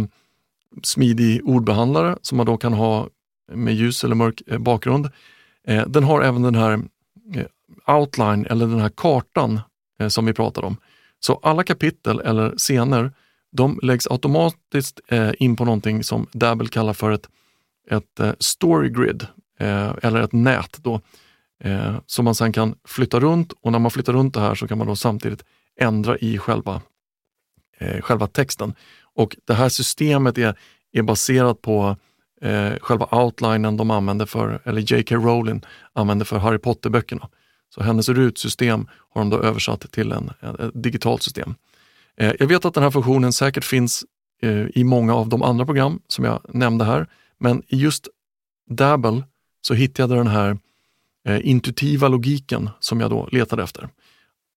smidig 0.83 1.41
ordbehandlare 1.43 2.17
som 2.21 2.37
man 2.37 2.45
då 2.45 2.57
kan 2.57 2.73
ha 2.73 3.07
med 3.51 3.73
ljus 3.75 4.03
eller 4.03 4.15
mörk 4.15 4.41
eh, 4.47 4.57
bakgrund, 4.57 5.09
eh, 5.67 5.87
den 5.87 6.03
har 6.03 6.21
även 6.21 6.41
den 6.41 6.55
här 6.55 6.71
eh, 7.35 7.95
outline 7.95 8.45
eller 8.49 8.67
den 8.67 8.79
här 8.79 8.89
kartan 8.89 9.59
eh, 9.99 10.07
som 10.07 10.25
vi 10.25 10.33
pratade 10.33 10.67
om. 10.67 10.77
Så 11.19 11.39
alla 11.43 11.63
kapitel 11.63 12.19
eller 12.19 12.57
scener, 12.57 13.11
de 13.51 13.79
läggs 13.83 14.07
automatiskt 14.07 14.99
in 15.37 15.55
på 15.55 15.65
någonting 15.65 16.03
som 16.03 16.27
Dabble 16.31 16.67
kallar 16.67 16.93
för 16.93 17.11
ett, 17.11 17.27
ett 17.91 18.21
story 18.39 18.89
grid 18.89 19.27
eller 20.01 20.21
ett 20.21 20.31
nät 20.31 20.77
då, 20.81 21.01
Eh, 21.63 21.95
som 22.05 22.25
man 22.25 22.35
sen 22.35 22.53
kan 22.53 22.75
flytta 22.87 23.19
runt 23.19 23.53
och 23.61 23.71
när 23.71 23.79
man 23.79 23.91
flyttar 23.91 24.13
runt 24.13 24.33
det 24.33 24.39
här 24.39 24.55
så 24.55 24.67
kan 24.67 24.77
man 24.77 24.87
då 24.87 24.95
samtidigt 24.95 25.43
ändra 25.79 26.17
i 26.17 26.37
själva, 26.37 26.81
eh, 27.77 28.01
själva 28.01 28.27
texten. 28.27 28.73
Och 29.13 29.35
det 29.45 29.53
här 29.53 29.69
systemet 29.69 30.37
är, 30.37 30.59
är 30.91 31.01
baserat 31.01 31.61
på 31.61 31.97
eh, 32.41 32.73
själva 32.81 33.05
outlinen 33.11 33.77
de 33.77 33.91
använder 33.91 34.25
för, 34.25 34.59
eller 34.63 34.93
J.K. 34.93 35.15
Rowling 35.15 35.61
använde 35.93 36.25
för 36.25 36.37
Harry 36.37 36.57
Potter-böckerna. 36.57 37.29
Så 37.75 37.83
hennes 37.83 38.09
rutsystem 38.09 38.87
har 39.09 39.21
de 39.21 39.29
då 39.29 39.39
översatt 39.39 39.91
till 39.91 40.11
en, 40.11 40.31
ett 40.41 40.71
digitalt 40.73 41.23
system. 41.23 41.55
Eh, 42.17 42.33
jag 42.39 42.47
vet 42.47 42.65
att 42.65 42.73
den 42.73 42.83
här 42.83 42.91
funktionen 42.91 43.33
säkert 43.33 43.65
finns 43.65 44.05
eh, 44.41 44.65
i 44.75 44.83
många 44.83 45.15
av 45.15 45.29
de 45.29 45.43
andra 45.43 45.65
program 45.65 46.01
som 46.07 46.25
jag 46.25 46.41
nämnde 46.49 46.85
här, 46.85 47.07
men 47.37 47.63
i 47.67 47.77
just 47.77 48.07
Dabble 48.69 49.23
så 49.61 49.73
hittade 49.73 50.15
jag 50.15 50.25
den 50.25 50.33
här 50.33 50.49
eh, 50.49 50.57
Eh, 51.25 51.47
intuitiva 51.47 52.07
logiken 52.07 52.69
som 52.79 52.99
jag 52.99 53.09
då 53.09 53.29
letade 53.31 53.63
efter. 53.63 53.89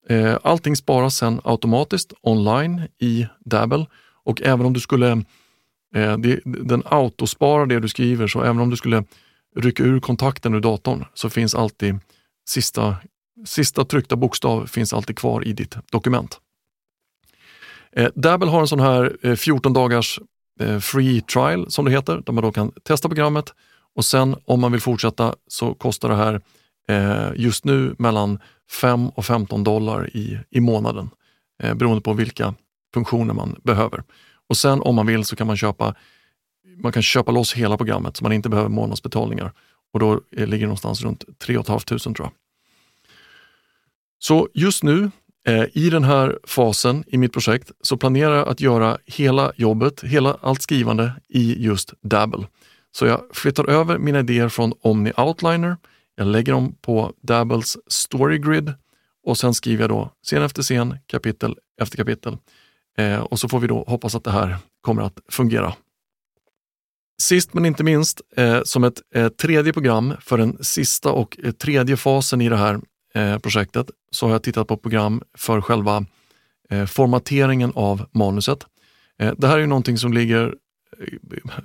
Eh, 0.09 0.39
allting 0.43 0.77
sparas 0.77 1.17
sen 1.17 1.41
automatiskt 1.45 2.13
online 2.23 2.83
i 2.99 3.27
Dabble 3.45 3.87
och 4.25 4.43
även 4.43 4.67
om 4.67 4.73
du 4.73 4.81
skulle 4.81 5.25
Eh, 5.95 6.19
det, 6.19 6.41
den 6.45 6.83
autosparar 6.85 7.67
det 7.67 7.81
du 7.81 7.89
skriver, 7.89 8.27
så 8.27 8.43
även 8.43 8.61
om 8.61 8.71
du 8.71 8.77
skulle 8.77 9.05
rycka 9.57 9.83
ur 9.83 10.01
kontakten 10.01 10.55
ur 10.55 10.61
datorn 10.61 11.05
så 11.15 11.31
finns 11.31 11.55
alltid 11.55 11.99
sista, 12.49 12.97
sista 13.47 13.85
tryckta 13.85 14.17
bokstav 14.17 14.67
finns 14.67 14.93
alltid 14.93 15.19
kvar 15.19 15.47
i 15.47 15.53
ditt 15.53 15.77
dokument. 15.93 16.41
Eh, 17.93 18.09
Dabble 18.15 18.51
har 18.51 18.61
en 18.61 18.69
sån 18.69 18.81
här 18.81 19.17
eh, 19.23 19.35
14 19.35 19.73
dagars 19.73 20.21
eh, 20.61 20.79
free 20.79 21.21
trial 21.21 21.71
som 21.71 21.85
det 21.85 21.91
heter, 21.91 22.23
där 22.27 22.33
man 22.33 22.45
då 22.45 22.53
kan 22.53 22.73
testa 22.83 23.09
programmet 23.09 23.55
och 23.99 24.05
sen 24.05 24.37
om 24.45 24.61
man 24.61 24.73
vill 24.73 24.81
fortsätta 24.81 25.35
så 25.47 25.75
kostar 25.75 26.09
det 26.09 26.15
här 26.15 26.41
eh, 26.89 27.31
just 27.37 27.65
nu 27.65 27.95
mellan 27.99 28.39
5 28.71 29.09
och 29.09 29.25
15 29.25 29.65
dollar 29.65 30.17
i, 30.17 30.39
i 30.51 30.61
månaden 30.61 31.11
eh, 31.63 31.75
beroende 31.75 32.01
på 32.01 32.13
vilka 32.13 32.55
funktioner 32.95 33.35
man 33.35 33.61
behöver. 33.65 34.03
Och 34.49 34.57
sen 34.57 34.83
om 34.83 34.95
man 34.95 35.07
vill 35.07 35.25
så 35.25 35.37
kan 35.37 35.47
man 35.47 35.57
köpa 35.57 35.95
man 36.83 36.93
kan 36.93 37.03
köpa 37.03 37.33
loss 37.33 37.53
hela 37.53 37.77
programmet 37.77 38.17
så 38.17 38.25
man 38.25 38.33
inte 38.33 38.49
behöver 38.49 38.69
månadsbetalningar. 38.69 39.53
Och 39.93 40.01
då 40.01 40.13
eh, 40.13 40.47
ligger 40.47 40.67
det 40.67 40.67
någonstans 40.67 41.03
runt 41.03 41.25
3 41.39 41.63
500 41.63 41.99
tror 41.99 42.15
jag. 42.19 42.31
Så 44.19 44.49
just 44.55 44.83
nu 44.83 45.11
eh, 45.47 45.65
i 45.73 45.91
den 45.91 46.05
här 46.05 46.39
fasen 46.45 47.05
i 47.07 47.19
mitt 47.19 47.33
projekt 47.33 47.71
så 47.81 47.97
planerar 47.97 48.37
jag 48.37 48.49
att 48.49 48.61
göra 48.61 48.99
hela 49.07 49.53
jobbet, 49.57 50.05
hela 50.05 50.37
allt 50.41 50.63
skrivande 50.63 51.13
i 51.29 51.65
just 51.65 51.95
Dabble. 52.01 52.47
Så 52.99 53.07
jag 53.07 53.25
flyttar 53.33 53.71
över 53.71 53.99
mina 53.99 54.19
idéer 54.19 54.49
från 54.49 54.73
Omni 54.81 55.13
Outliner, 55.17 55.77
jag 56.17 56.27
lägger 56.27 56.53
dem 56.53 56.75
på 56.81 57.13
Dabbles 57.23 57.77
Story 57.87 58.39
Grid 58.39 58.75
och 59.25 59.39
sen 59.39 59.55
skriver 59.55 59.83
jag 59.83 59.91
då 59.91 60.11
scen 60.23 60.43
efter 60.43 60.63
scen, 60.63 60.99
kapitel 61.07 61.57
efter 61.81 61.97
kapitel. 61.97 62.37
Eh, 62.97 63.21
och 63.21 63.39
så 63.39 63.49
får 63.49 63.61
vi 63.61 63.67
då 63.67 63.85
hoppas 63.89 64.15
att 64.15 64.25
det 64.25 64.31
här 64.31 64.57
kommer 64.81 65.03
att 65.03 65.19
fungera. 65.29 65.75
Sist 67.23 67.55
men 67.55 67.67
inte 67.67 67.85
minst, 67.85 68.21
eh, 68.37 68.61
som 68.65 68.85
ett 68.85 69.03
eh, 69.15 69.29
tredje 69.29 69.73
program 69.73 70.15
för 70.21 70.39
den 70.39 70.65
sista 70.65 71.13
och 71.13 71.39
eh, 71.43 71.53
tredje 71.53 71.97
fasen 71.97 72.41
i 72.41 72.49
det 72.49 72.57
här 72.57 72.81
eh, 73.15 73.39
projektet, 73.39 73.91
så 74.11 74.27
har 74.27 74.33
jag 74.33 74.43
tittat 74.43 74.69
på 74.69 74.77
program 74.77 75.23
för 75.35 75.61
själva 75.61 76.05
eh, 76.71 76.87
formateringen 76.87 77.73
av 77.75 78.07
manuset. 78.13 78.67
Eh, 79.19 79.35
det 79.39 79.47
här 79.47 79.57
är 79.57 79.61
ju 79.61 79.67
någonting 79.67 79.99
som 79.99 80.13
ligger 80.13 80.55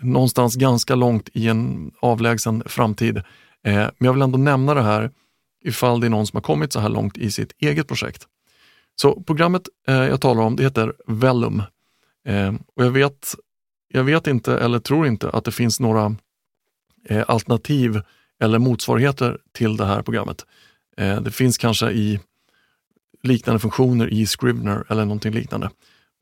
någonstans 0.02 0.56
ganska 0.56 0.96
långt 0.96 1.30
i 1.34 1.48
en 1.48 1.92
avlägsen 2.00 2.64
framtid. 2.66 3.18
Eh, 3.64 3.74
men 3.74 3.94
jag 3.98 4.14
vill 4.14 4.22
ändå 4.22 4.38
nämna 4.38 4.74
det 4.74 4.82
här 4.82 5.12
ifall 5.66 6.00
det 6.00 6.08
är 6.08 6.10
någon 6.10 6.28
som 6.28 6.38
har 6.38 6.42
kommit 6.42 6.74
så 6.74 6.80
här 6.80 6.90
långt 6.90 7.18
i 7.18 7.32
sitt 7.32 7.52
eget 7.60 7.88
projekt. 7.88 8.28
Så 8.96 9.24
programmet 9.24 9.62
eh, 9.88 9.96
jag 9.96 10.22
talar 10.22 10.44
om 10.44 10.56
det 10.56 10.64
heter 10.64 10.94
Vellum. 11.08 11.64
Eh, 12.28 12.54
och 12.76 12.86
jag 12.86 12.92
vet, 12.92 13.36
jag 13.88 14.04
vet 14.04 14.28
inte 14.28 14.58
eller 14.58 14.80
tror 14.80 15.08
inte 15.08 15.30
att 15.30 15.46
det 15.46 15.52
finns 15.52 15.80
några 15.80 16.16
alternativ 17.28 18.02
eller 18.40 18.60
motsvarigheter 18.60 19.38
till 19.52 19.78
det 19.78 19.86
här 19.86 20.02
programmet. 20.02 20.46
Det 20.96 21.32
finns 21.32 21.58
kanske 21.58 21.92
i 21.92 22.20
liknande 23.24 23.60
funktioner 23.60 24.08
i 24.08 24.26
Scrivener 24.26 24.84
eller 24.90 25.06
någonting 25.06 25.34
liknande. 25.34 25.70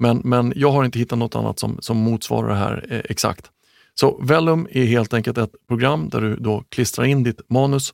Men, 0.02 0.22
men 0.24 0.54
jag 0.56 0.72
har 0.72 0.86
inte 0.86 1.00
hittat 1.00 1.20
något 1.20 1.36
annat 1.36 1.60
som, 1.60 1.78
som 1.82 1.98
motsvarar 1.98 2.50
det 2.50 2.56
här 2.56 2.86
eh, 2.90 3.02
exakt. 3.10 3.52
Så 3.94 4.22
Vellum 4.24 4.68
är 4.72 4.86
helt 4.86 5.14
enkelt 5.14 5.38
ett 5.38 5.68
program 5.68 6.10
där 6.10 6.22
du 6.22 6.36
då 6.36 6.64
klistrar 6.70 7.06
in 7.06 7.24
ditt 7.24 7.50
manus 7.50 7.94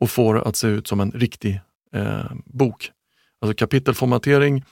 och 0.00 0.10
får 0.10 0.34
det 0.34 0.42
att 0.42 0.56
se 0.56 0.66
ut 0.66 0.86
som 0.86 1.00
en 1.00 1.10
riktig 1.10 1.60
eh, 1.92 2.32
bok. 2.44 2.90
Alltså 3.40 3.54
kapitelformatering, 3.54 4.64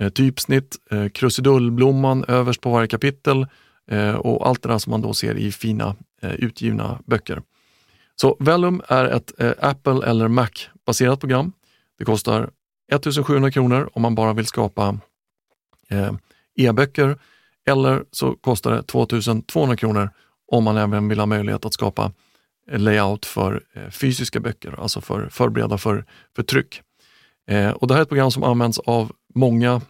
eh, 0.00 0.08
typsnitt, 0.08 0.76
eh, 0.90 1.08
krusidullblomman 1.08 2.24
överst 2.28 2.60
på 2.60 2.70
varje 2.70 2.88
kapitel 2.88 3.46
eh, 3.90 4.14
och 4.14 4.48
allt 4.48 4.62
det 4.62 4.68
där 4.68 4.78
som 4.78 4.90
man 4.90 5.00
då 5.00 5.14
ser 5.14 5.34
i 5.34 5.52
fina 5.52 5.96
eh, 6.22 6.34
utgivna 6.34 6.98
böcker. 7.06 7.42
Så 8.16 8.36
Vellum 8.40 8.82
är 8.88 9.04
ett 9.04 9.40
eh, 9.40 9.52
Apple 9.60 10.06
eller 10.06 10.28
Mac-baserat 10.28 11.20
program. 11.20 11.52
Det 11.98 12.04
kostar 12.04 12.50
1700 12.92 13.50
kronor 13.50 13.90
om 13.92 14.02
man 14.02 14.14
bara 14.14 14.32
vill 14.32 14.46
skapa 14.46 14.98
eh, 15.88 16.12
e-böcker 16.56 17.18
eller 17.66 18.04
så 18.10 18.36
kostar 18.36 18.70
det 18.70 18.82
2200 18.82 19.76
kronor 19.76 20.10
om 20.52 20.64
man 20.64 20.76
även 20.76 21.08
vill 21.08 21.18
ha 21.18 21.26
möjlighet 21.26 21.64
att 21.64 21.74
skapa 21.74 22.12
layout 22.70 23.26
för 23.26 23.62
eh, 23.72 23.90
fysiska 23.90 24.40
böcker, 24.40 24.80
alltså 24.80 25.00
för 25.00 25.28
förberedda 25.28 25.78
för, 25.78 26.04
för 26.36 26.42
tryck. 26.42 26.82
Eh, 27.48 27.70
och 27.70 27.88
det 27.88 27.94
här 27.94 27.98
är 27.98 28.02
ett 28.02 28.08
program 28.08 28.30
som 28.30 28.42
används 28.42 28.78
av 28.78 29.12
många 29.34 29.80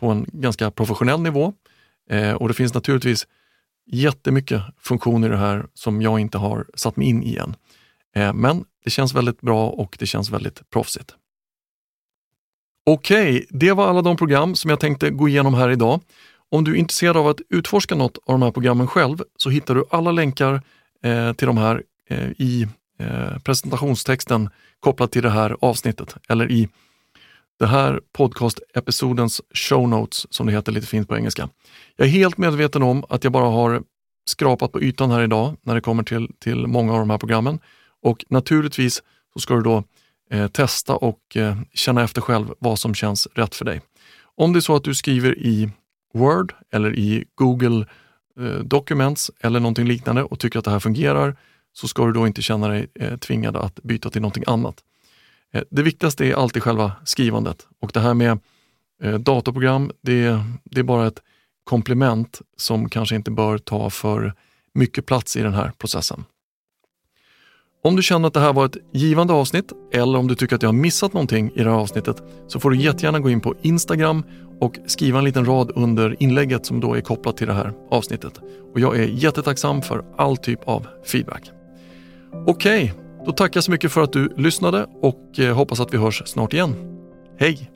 på 0.00 0.08
en 0.08 0.26
ganska 0.32 0.70
professionell 0.70 1.20
nivå. 1.20 1.52
Eh, 2.10 2.32
och 2.32 2.48
det 2.48 2.54
finns 2.54 2.74
naturligtvis 2.74 3.26
jättemycket 3.86 4.62
funktioner 4.78 5.28
i 5.28 5.30
det 5.30 5.36
här 5.36 5.66
som 5.74 6.02
jag 6.02 6.20
inte 6.20 6.38
har 6.38 6.66
satt 6.74 6.96
mig 6.96 7.08
in 7.08 7.22
i 7.22 7.36
än. 7.36 7.56
Eh, 8.16 8.32
men 8.32 8.64
det 8.84 8.90
känns 8.90 9.14
väldigt 9.14 9.40
bra 9.40 9.68
och 9.68 9.96
det 9.98 10.06
känns 10.06 10.30
väldigt 10.30 10.70
proffsigt. 10.70 11.14
Okej, 12.86 13.36
okay, 13.36 13.46
det 13.50 13.72
var 13.72 13.88
alla 13.88 14.02
de 14.02 14.16
program 14.16 14.54
som 14.54 14.70
jag 14.70 14.80
tänkte 14.80 15.10
gå 15.10 15.28
igenom 15.28 15.54
här 15.54 15.70
idag. 15.70 16.00
Om 16.50 16.64
du 16.64 16.72
är 16.72 16.76
intresserad 16.76 17.16
av 17.16 17.28
att 17.28 17.40
utforska 17.50 17.94
något 17.94 18.18
av 18.18 18.34
de 18.34 18.42
här 18.42 18.50
programmen 18.50 18.86
själv 18.86 19.22
så 19.36 19.50
hittar 19.50 19.74
du 19.74 19.84
alla 19.90 20.12
länkar 20.12 20.62
eh, 21.02 21.32
till 21.32 21.46
de 21.46 21.56
här 21.56 21.82
eh, 22.10 22.30
i 22.30 22.66
eh, 22.98 23.38
presentationstexten 23.38 24.50
kopplat 24.80 25.12
till 25.12 25.22
det 25.22 25.30
här 25.30 25.56
avsnittet 25.60 26.16
eller 26.28 26.50
i 26.50 26.68
det 27.58 27.66
här 27.66 28.00
podcast-episodens 28.12 29.40
show 29.54 29.88
notes 29.88 30.26
som 30.30 30.46
det 30.46 30.52
heter 30.52 30.72
lite 30.72 30.86
fint 30.86 31.08
på 31.08 31.16
engelska. 31.16 31.48
Jag 31.96 32.06
är 32.06 32.10
helt 32.10 32.38
medveten 32.38 32.82
om 32.82 33.04
att 33.08 33.24
jag 33.24 33.32
bara 33.32 33.50
har 33.50 33.82
skrapat 34.30 34.72
på 34.72 34.82
ytan 34.82 35.10
här 35.10 35.22
idag 35.22 35.56
när 35.62 35.74
det 35.74 35.80
kommer 35.80 36.02
till, 36.02 36.28
till 36.38 36.66
många 36.66 36.92
av 36.92 36.98
de 36.98 37.10
här 37.10 37.18
programmen 37.18 37.58
och 38.02 38.24
naturligtvis 38.28 39.02
så 39.32 39.40
ska 39.40 39.54
du 39.54 39.62
då 39.62 39.84
eh, 40.34 40.48
testa 40.48 40.96
och 40.96 41.36
eh, 41.36 41.56
känna 41.74 42.02
efter 42.02 42.20
själv 42.20 42.54
vad 42.58 42.78
som 42.78 42.94
känns 42.94 43.28
rätt 43.34 43.54
för 43.54 43.64
dig. 43.64 43.80
Om 44.36 44.52
det 44.52 44.58
är 44.58 44.60
så 44.60 44.76
att 44.76 44.84
du 44.84 44.94
skriver 44.94 45.38
i 45.38 45.70
Word 46.14 46.54
eller 46.72 46.98
i 46.98 47.24
Google 47.34 47.86
eh, 48.40 48.58
Documents 48.58 49.30
eller 49.40 49.60
någonting 49.60 49.86
liknande 49.86 50.22
och 50.22 50.38
tycker 50.38 50.58
att 50.58 50.64
det 50.64 50.70
här 50.70 50.80
fungerar 50.80 51.36
så 51.72 51.88
ska 51.88 52.06
du 52.06 52.12
då 52.12 52.26
inte 52.26 52.42
känna 52.42 52.68
dig 52.68 52.86
eh, 52.94 53.16
tvingad 53.16 53.56
att 53.56 53.74
byta 53.82 54.10
till 54.10 54.22
någonting 54.22 54.44
annat. 54.46 54.76
Eh, 55.52 55.62
det 55.70 55.82
viktigaste 55.82 56.26
är 56.26 56.34
alltid 56.34 56.62
själva 56.62 56.92
skrivandet 57.04 57.66
och 57.80 57.90
det 57.94 58.00
här 58.00 58.14
med 58.14 58.38
datorprogram, 59.20 59.90
det, 60.00 60.40
det 60.64 60.80
är 60.80 60.84
bara 60.84 61.06
ett 61.06 61.22
komplement 61.64 62.40
som 62.56 62.88
kanske 62.88 63.16
inte 63.16 63.30
bör 63.30 63.58
ta 63.58 63.90
för 63.90 64.34
mycket 64.74 65.06
plats 65.06 65.36
i 65.36 65.42
den 65.42 65.54
här 65.54 65.72
processen. 65.78 66.24
Om 67.86 67.96
du 67.96 68.02
känner 68.02 68.28
att 68.28 68.34
det 68.34 68.40
här 68.40 68.52
var 68.52 68.66
ett 68.66 68.76
givande 68.92 69.32
avsnitt 69.32 69.72
eller 69.92 70.18
om 70.18 70.28
du 70.28 70.34
tycker 70.34 70.56
att 70.56 70.62
jag 70.62 70.68
har 70.68 70.74
missat 70.74 71.12
någonting 71.12 71.50
i 71.54 71.62
det 71.62 71.70
här 71.70 71.76
avsnittet 71.76 72.22
så 72.48 72.60
får 72.60 72.70
du 72.70 72.76
jättegärna 72.76 73.20
gå 73.20 73.30
in 73.30 73.40
på 73.40 73.54
Instagram 73.62 74.22
och 74.60 74.78
skriva 74.86 75.18
en 75.18 75.24
liten 75.24 75.44
rad 75.44 75.72
under 75.74 76.22
inlägget 76.22 76.66
som 76.66 76.80
då 76.80 76.94
är 76.94 77.00
kopplat 77.00 77.36
till 77.36 77.46
det 77.46 77.52
här 77.52 77.72
avsnittet. 77.90 78.40
Och 78.72 78.80
jag 78.80 78.96
är 78.96 79.02
jättetacksam 79.02 79.82
för 79.82 80.04
all 80.16 80.36
typ 80.36 80.68
av 80.68 80.86
feedback. 81.06 81.50
Okej, 82.46 82.94
då 83.26 83.32
tackar 83.32 83.56
jag 83.56 83.64
så 83.64 83.70
mycket 83.70 83.92
för 83.92 84.02
att 84.02 84.12
du 84.12 84.32
lyssnade 84.36 84.86
och 85.02 85.38
eh, 85.38 85.56
hoppas 85.56 85.80
att 85.80 85.94
vi 85.94 85.98
hörs 85.98 86.22
snart 86.26 86.52
igen. 86.52 86.74
Hej! 87.38 87.70